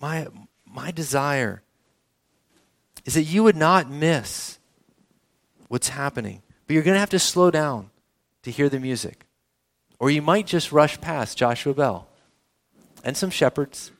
My, 0.00 0.28
my 0.64 0.90
desire 0.90 1.62
is 3.04 3.14
that 3.14 3.24
you 3.24 3.42
would 3.42 3.56
not 3.56 3.90
miss 3.90 4.58
what's 5.68 5.88
happening, 5.88 6.42
but 6.66 6.74
you're 6.74 6.82
going 6.82 6.94
to 6.94 7.00
have 7.00 7.10
to 7.10 7.18
slow 7.18 7.50
down 7.50 7.90
to 8.42 8.50
hear 8.50 8.68
the 8.68 8.80
music. 8.80 9.26
Or 9.98 10.10
you 10.10 10.22
might 10.22 10.46
just 10.46 10.72
rush 10.72 11.00
past 11.00 11.36
Joshua 11.36 11.74
Bell 11.74 12.08
and 13.04 13.16
some 13.16 13.30
shepherds 13.30 13.90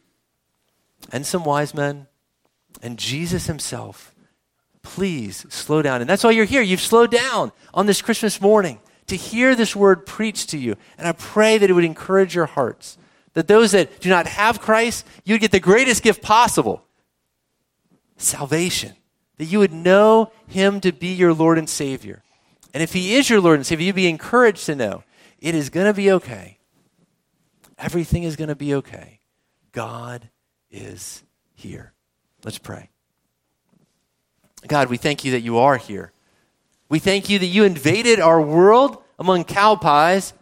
and 1.13 1.27
some 1.27 1.45
wise 1.45 1.75
men 1.75 2.07
and 2.83 2.99
Jesus 2.99 3.47
himself. 3.47 4.15
Please 4.83 5.47
slow 5.51 5.83
down. 5.83 6.01
And 6.01 6.09
that's 6.09 6.25
why 6.25 6.31
you're 6.31 6.45
here. 6.45 6.63
You've 6.63 6.81
slowed 6.81 7.11
down 7.11 7.53
on 7.75 7.87
this 7.87 8.01
Christmas 8.01 8.41
morning 8.41 8.81
to 9.09 9.17
hear 9.17 9.55
this 9.55 9.77
word 9.77 10.07
preached 10.07 10.51
to 10.51 10.59
you. 10.59 10.77
And 10.97 11.07
I 11.07 11.13
pray 11.13 11.59
that 11.59 11.69
it 11.69 11.73
would 11.73 11.85
encourage 11.85 12.35
your 12.35 12.47
hearts. 12.47 12.97
That 13.35 13.49
those 13.49 13.73
that 13.73 14.01
do 14.01 14.09
not 14.09 14.27
have 14.27 14.61
Christ, 14.61 15.07
you 15.25 15.35
would 15.35 15.41
get 15.41 15.53
the 15.53 15.61
greatest 15.61 16.03
gift 16.03 16.23
possible 16.23 16.85
salvation. 18.17 18.95
That 19.39 19.47
you 19.47 19.59
would 19.59 19.73
know 19.73 20.33
him 20.47 20.81
to 20.81 20.93
be 20.93 21.15
your 21.15 21.35
Lord 21.35 21.59
and 21.59 21.69
Savior. 21.69 22.23
And 22.73 22.83
if 22.83 22.93
he 22.93 23.15
is 23.15 23.29
your 23.29 23.41
Lord 23.41 23.57
and 23.59 23.67
Savior, 23.67 23.87
you'd 23.87 23.97
be 23.97 24.09
encouraged 24.09 24.67
to 24.67 24.75
know 24.75 25.05
it 25.39 25.55
is 25.55 25.71
going 25.71 25.87
to 25.87 25.95
be 25.95 26.11
okay. 26.13 26.59
Everything 27.79 28.25
is 28.25 28.37
going 28.37 28.49
to 28.49 28.55
be 28.55 28.75
okay. 28.75 29.21
God 29.73 30.29
is 30.71 31.23
here. 31.55 31.95
Let's 32.45 32.59
pray. 32.59 32.91
God, 34.67 34.89
we 34.89 34.97
thank 34.97 35.25
you 35.25 35.33
that 35.33 35.41
you 35.41 35.59
are 35.59 35.77
here. 35.77 36.13
We 36.89 36.99
thank 36.99 37.29
you 37.29 37.39
that 37.39 37.47
you 37.47 37.65
invaded 37.65 38.21
our 38.21 38.41
world 38.41 39.03
among 39.19 39.45
cow 39.45 39.77
pies 39.77 40.33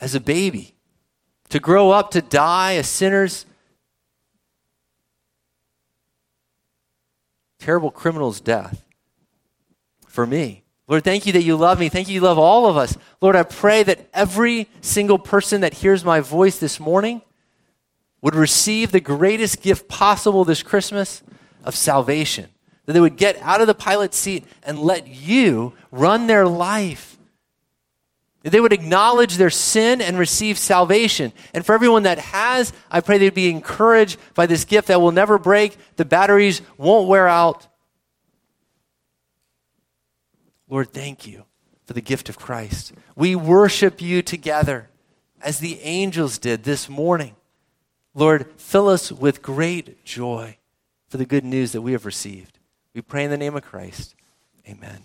as 0.00 0.14
a 0.14 0.20
baby, 0.20 0.74
to 1.48 1.58
grow 1.58 1.90
up, 1.90 2.10
to 2.10 2.20
die 2.20 2.72
a 2.72 2.82
sinner's 2.82 3.46
terrible 7.58 7.90
criminal's 7.90 8.40
death 8.40 8.84
for 10.06 10.26
me. 10.26 10.62
Lord, 10.86 11.02
thank 11.02 11.26
you 11.26 11.32
that 11.32 11.42
you 11.42 11.56
love 11.56 11.80
me. 11.80 11.88
Thank 11.88 12.08
you 12.08 12.14
you 12.14 12.20
love 12.20 12.38
all 12.38 12.66
of 12.66 12.76
us. 12.76 12.96
Lord, 13.20 13.34
I 13.34 13.42
pray 13.42 13.82
that 13.82 14.08
every 14.14 14.68
single 14.80 15.18
person 15.18 15.62
that 15.62 15.74
hears 15.74 16.04
my 16.04 16.20
voice 16.20 16.58
this 16.58 16.78
morning 16.78 17.22
would 18.26 18.34
receive 18.34 18.90
the 18.90 18.98
greatest 18.98 19.62
gift 19.62 19.86
possible 19.86 20.44
this 20.44 20.64
Christmas 20.64 21.22
of 21.62 21.76
salvation. 21.76 22.48
That 22.84 22.94
they 22.94 23.00
would 23.00 23.16
get 23.16 23.40
out 23.40 23.60
of 23.60 23.68
the 23.68 23.74
pilot's 23.74 24.16
seat 24.16 24.44
and 24.64 24.80
let 24.80 25.06
you 25.06 25.74
run 25.92 26.26
their 26.26 26.44
life. 26.44 27.18
That 28.42 28.50
they 28.50 28.58
would 28.58 28.72
acknowledge 28.72 29.36
their 29.36 29.48
sin 29.48 30.00
and 30.00 30.18
receive 30.18 30.58
salvation. 30.58 31.32
And 31.54 31.64
for 31.64 31.72
everyone 31.72 32.02
that 32.02 32.18
has, 32.18 32.72
I 32.90 33.00
pray 33.00 33.18
they'd 33.18 33.32
be 33.32 33.48
encouraged 33.48 34.18
by 34.34 34.46
this 34.46 34.64
gift 34.64 34.88
that 34.88 35.00
will 35.00 35.12
never 35.12 35.38
break, 35.38 35.76
the 35.94 36.04
batteries 36.04 36.62
won't 36.76 37.06
wear 37.06 37.28
out. 37.28 37.68
Lord, 40.68 40.90
thank 40.90 41.28
you 41.28 41.44
for 41.84 41.92
the 41.92 42.00
gift 42.00 42.28
of 42.28 42.40
Christ. 42.40 42.92
We 43.14 43.36
worship 43.36 44.02
you 44.02 44.20
together 44.20 44.90
as 45.40 45.60
the 45.60 45.78
angels 45.82 46.38
did 46.38 46.64
this 46.64 46.88
morning. 46.88 47.35
Lord, 48.16 48.50
fill 48.56 48.88
us 48.88 49.12
with 49.12 49.42
great 49.42 50.02
joy 50.02 50.56
for 51.06 51.18
the 51.18 51.26
good 51.26 51.44
news 51.44 51.72
that 51.72 51.82
we 51.82 51.92
have 51.92 52.06
received. 52.06 52.58
We 52.94 53.02
pray 53.02 53.24
in 53.24 53.30
the 53.30 53.36
name 53.36 53.54
of 53.54 53.62
Christ. 53.62 54.14
Amen. 54.66 55.02